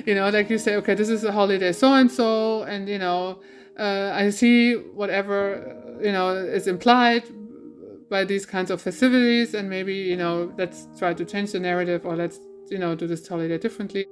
you 0.06 0.14
know, 0.14 0.28
like 0.30 0.50
you 0.50 0.58
say, 0.58 0.76
okay, 0.76 0.94
this 0.94 1.08
is 1.08 1.24
a 1.24 1.32
holiday 1.32 1.72
so 1.72 1.94
and 1.94 2.10
so, 2.10 2.62
and 2.62 2.88
you 2.88 2.98
know, 2.98 3.40
uh, 3.78 4.10
I 4.14 4.30
see 4.30 4.74
whatever 4.74 5.98
you 6.02 6.12
know 6.12 6.30
is 6.34 6.66
implied 6.66 7.24
by 8.10 8.24
these 8.24 8.44
kinds 8.44 8.70
of 8.70 8.82
festivities, 8.82 9.54
and 9.54 9.70
maybe 9.70 9.94
you 9.94 10.16
know, 10.16 10.52
let's 10.58 10.86
try 10.98 11.14
to 11.14 11.24
change 11.24 11.52
the 11.52 11.60
narrative, 11.60 12.04
or 12.04 12.16
let's 12.16 12.38
you 12.70 12.78
know 12.78 12.94
do 12.94 13.06
this 13.06 13.26
holiday 13.26 13.58
differently. 13.58 14.06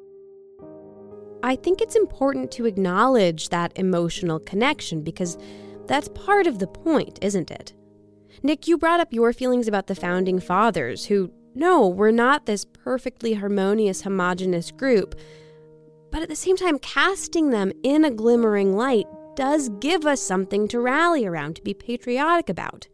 I 1.42 1.56
think 1.56 1.80
it's 1.80 1.96
important 1.96 2.50
to 2.52 2.66
acknowledge 2.66 3.48
that 3.48 3.72
emotional 3.76 4.38
connection 4.40 5.02
because 5.02 5.38
that's 5.86 6.08
part 6.08 6.46
of 6.46 6.58
the 6.58 6.66
point, 6.66 7.18
isn't 7.22 7.50
it? 7.50 7.72
Nick, 8.42 8.66
you 8.66 8.78
brought 8.78 9.00
up 9.00 9.12
your 9.12 9.32
feelings 9.32 9.68
about 9.68 9.86
the 9.86 9.94
founding 9.94 10.40
fathers, 10.40 11.06
who, 11.06 11.30
no, 11.54 11.86
we're 11.86 12.10
not 12.10 12.46
this 12.46 12.64
perfectly 12.64 13.34
harmonious, 13.34 14.02
homogenous 14.02 14.70
group. 14.70 15.14
But 16.10 16.22
at 16.22 16.30
the 16.30 16.36
same 16.36 16.56
time, 16.56 16.78
casting 16.78 17.50
them 17.50 17.70
in 17.82 18.04
a 18.04 18.10
glimmering 18.10 18.74
light 18.74 19.06
does 19.36 19.68
give 19.80 20.06
us 20.06 20.22
something 20.22 20.68
to 20.68 20.80
rally 20.80 21.26
around, 21.26 21.56
to 21.56 21.62
be 21.62 21.74
patriotic 21.74 22.48
about. 22.48 22.88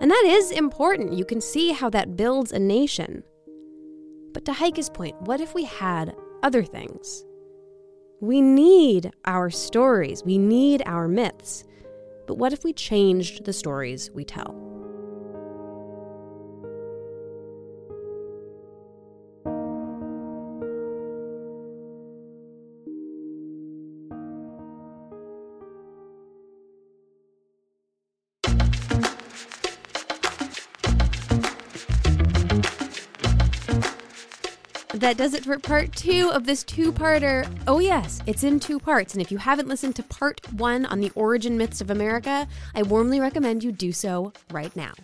And 0.00 0.10
that 0.10 0.24
is 0.26 0.50
important. 0.50 1.14
You 1.14 1.24
can 1.24 1.40
see 1.40 1.72
how 1.72 1.88
that 1.90 2.16
builds 2.16 2.52
a 2.52 2.58
nation. 2.58 3.22
But 4.32 4.44
to 4.44 4.52
Heike's 4.52 4.90
point, 4.90 5.20
what 5.22 5.40
if 5.40 5.54
we 5.54 5.64
had 5.64 6.14
other 6.42 6.62
things? 6.62 7.24
We 8.20 8.42
need 8.42 9.12
our 9.24 9.48
stories, 9.48 10.22
we 10.24 10.36
need 10.38 10.82
our 10.84 11.08
myths. 11.08 11.64
But 12.26 12.36
what 12.36 12.52
if 12.52 12.64
we 12.64 12.72
changed 12.72 13.44
the 13.44 13.52
stories 13.52 14.10
we 14.12 14.24
tell? 14.24 14.73
That 35.04 35.18
does 35.18 35.34
it 35.34 35.44
for 35.44 35.58
part 35.58 35.94
two 35.94 36.30
of 36.32 36.46
this 36.46 36.64
two 36.64 36.90
parter. 36.90 37.46
Oh, 37.66 37.78
yes, 37.78 38.22
it's 38.26 38.42
in 38.42 38.58
two 38.58 38.78
parts. 38.78 39.12
And 39.12 39.20
if 39.20 39.30
you 39.30 39.36
haven't 39.36 39.68
listened 39.68 39.96
to 39.96 40.02
part 40.02 40.40
one 40.54 40.86
on 40.86 41.00
the 41.00 41.12
origin 41.14 41.58
myths 41.58 41.82
of 41.82 41.90
America, 41.90 42.48
I 42.74 42.84
warmly 42.84 43.20
recommend 43.20 43.62
you 43.62 43.70
do 43.70 43.92
so 43.92 44.32
right 44.50 44.74
now. 44.74 44.94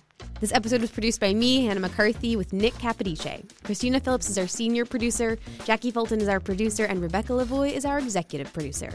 This 0.41 0.55
episode 0.55 0.81
was 0.81 0.91
produced 0.91 1.21
by 1.21 1.35
me, 1.35 1.67
Hannah 1.67 1.81
McCarthy, 1.81 2.35
with 2.35 2.55
Nick 2.55 2.73
Capodice. 2.77 3.45
Christina 3.63 4.01
Phillips 4.01 4.31
is 4.31 4.39
our 4.39 4.47
senior 4.47 4.87
producer, 4.87 5.37
Jackie 5.67 5.91
Fulton 5.91 6.23
is 6.23 6.29
our 6.29 6.41
producer, 6.41 6.87
and 6.87 7.03
Rebecca 7.03 7.35
Lavoie 7.35 7.71
is 7.71 7.85
our 7.85 7.99
executive 7.99 8.51
producer. 8.55 8.91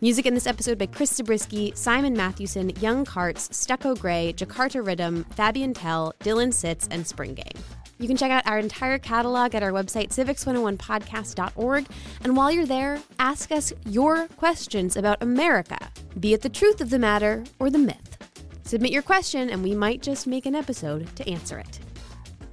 Music 0.00 0.24
in 0.24 0.32
this 0.32 0.46
episode 0.46 0.78
by 0.78 0.86
Chris 0.86 1.14
Zabriskie, 1.14 1.72
Simon 1.74 2.14
Mathewson, 2.14 2.70
Yung 2.80 3.04
Kartz, 3.04 3.52
Stucco 3.52 3.94
Gray, 3.94 4.32
Jakarta 4.34 4.84
Rhythm, 4.84 5.24
Fabian 5.36 5.74
Tell, 5.74 6.14
Dylan 6.20 6.50
Sitts, 6.50 6.88
and 6.90 7.06
Spring 7.06 7.34
Gang. 7.34 7.52
You 7.98 8.06
can 8.06 8.16
check 8.16 8.30
out 8.30 8.46
our 8.46 8.58
entire 8.58 8.98
catalog 8.98 9.54
at 9.54 9.62
our 9.62 9.72
website, 9.72 10.08
civics101podcast.org. 10.08 11.86
And 12.22 12.36
while 12.36 12.52
you're 12.52 12.66
there, 12.66 13.00
ask 13.18 13.50
us 13.50 13.72
your 13.86 14.28
questions 14.36 14.96
about 14.96 15.22
America, 15.22 15.78
be 16.20 16.34
it 16.34 16.42
the 16.42 16.48
truth 16.48 16.80
of 16.80 16.90
the 16.90 16.98
matter 16.98 17.44
or 17.58 17.70
the 17.70 17.78
myth. 17.78 18.18
Submit 18.64 18.90
your 18.90 19.02
question, 19.02 19.48
and 19.48 19.62
we 19.62 19.74
might 19.74 20.02
just 20.02 20.26
make 20.26 20.44
an 20.44 20.54
episode 20.54 21.14
to 21.16 21.28
answer 21.28 21.58
it. 21.58 21.80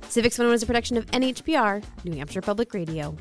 Civics 0.10 0.38
101 0.38 0.56
is 0.56 0.64
a 0.64 0.68
production 0.68 0.96
of 0.96 1.08
NHPR, 1.08 1.84
New 2.04 2.16
Hampshire 2.16 2.42
Public 2.42 2.74
Radio. 2.74 3.18